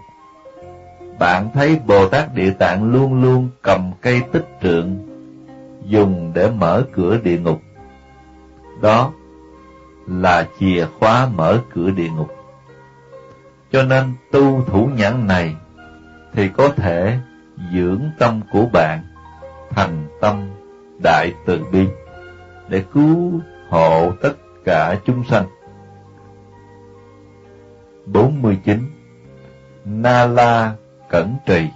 Bạn 1.21 1.49
thấy 1.53 1.79
Bồ 1.87 2.07
Tát 2.07 2.33
Địa 2.33 2.51
Tạng 2.51 2.91
luôn 2.91 3.21
luôn 3.21 3.49
cầm 3.61 3.91
cây 4.01 4.21
tích 4.31 4.45
trượng, 4.61 4.97
dùng 5.85 6.31
để 6.35 6.49
mở 6.49 6.83
cửa 6.93 7.17
địa 7.23 7.39
ngục. 7.39 7.61
Đó 8.81 9.13
là 10.07 10.47
chìa 10.59 10.85
khóa 10.99 11.29
mở 11.35 11.59
cửa 11.73 11.89
địa 11.91 12.09
ngục. 12.09 12.27
Cho 13.71 13.83
nên 13.83 14.13
tu 14.31 14.63
thủ 14.67 14.89
nhãn 14.95 15.27
này 15.27 15.55
thì 16.33 16.49
có 16.49 16.67
thể 16.67 17.19
dưỡng 17.73 18.01
tâm 18.19 18.41
của 18.51 18.65
bạn 18.73 19.03
thành 19.69 20.07
tâm 20.21 20.49
đại 21.03 21.33
từ 21.45 21.59
bi 21.71 21.87
để 22.69 22.83
cứu 22.93 23.31
hộ 23.69 24.11
tất 24.21 24.33
cả 24.65 24.95
chúng 25.05 25.23
sanh. 25.29 25.45
49. 28.05 28.79
Na 29.85 30.25
La 30.25 30.75
Cẩn 31.11 31.35
Trì 31.45 31.69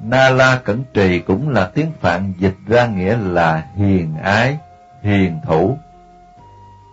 Na 0.00 0.30
La 0.30 0.60
Cẩn 0.64 0.84
Trì 0.94 1.18
cũng 1.18 1.48
là 1.48 1.70
tiếng 1.74 1.92
Phạn 2.00 2.32
dịch 2.38 2.56
ra 2.66 2.86
nghĩa 2.86 3.16
là 3.16 3.66
hiền 3.76 4.14
ái, 4.22 4.58
hiền 5.02 5.40
thủ. 5.46 5.78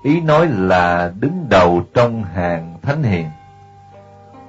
Ý 0.03 0.21
nói 0.21 0.47
là 0.47 1.11
đứng 1.19 1.45
đầu 1.49 1.83
trong 1.93 2.23
hàng 2.23 2.77
thánh 2.81 3.03
hiền. 3.03 3.29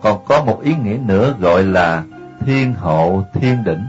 Còn 0.00 0.24
có 0.24 0.44
một 0.44 0.60
ý 0.62 0.74
nghĩa 0.84 0.98
nữa 1.06 1.34
gọi 1.40 1.62
là 1.62 2.04
thiên 2.40 2.74
hộ 2.74 3.22
thiên 3.34 3.64
đỉnh. 3.64 3.86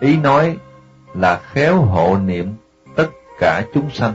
Ý 0.00 0.16
nói 0.16 0.56
là 1.14 1.40
khéo 1.52 1.76
hộ 1.76 2.18
niệm 2.18 2.54
tất 2.96 3.08
cả 3.40 3.62
chúng 3.74 3.90
sanh, 3.90 4.14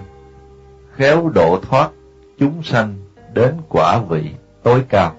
khéo 0.95 1.29
độ 1.35 1.59
thoát 1.69 1.89
chúng 2.39 2.63
sanh 2.63 2.95
đến 3.33 3.57
quả 3.69 3.99
vị 4.09 4.31
tối 4.63 4.83
cao. 4.89 5.15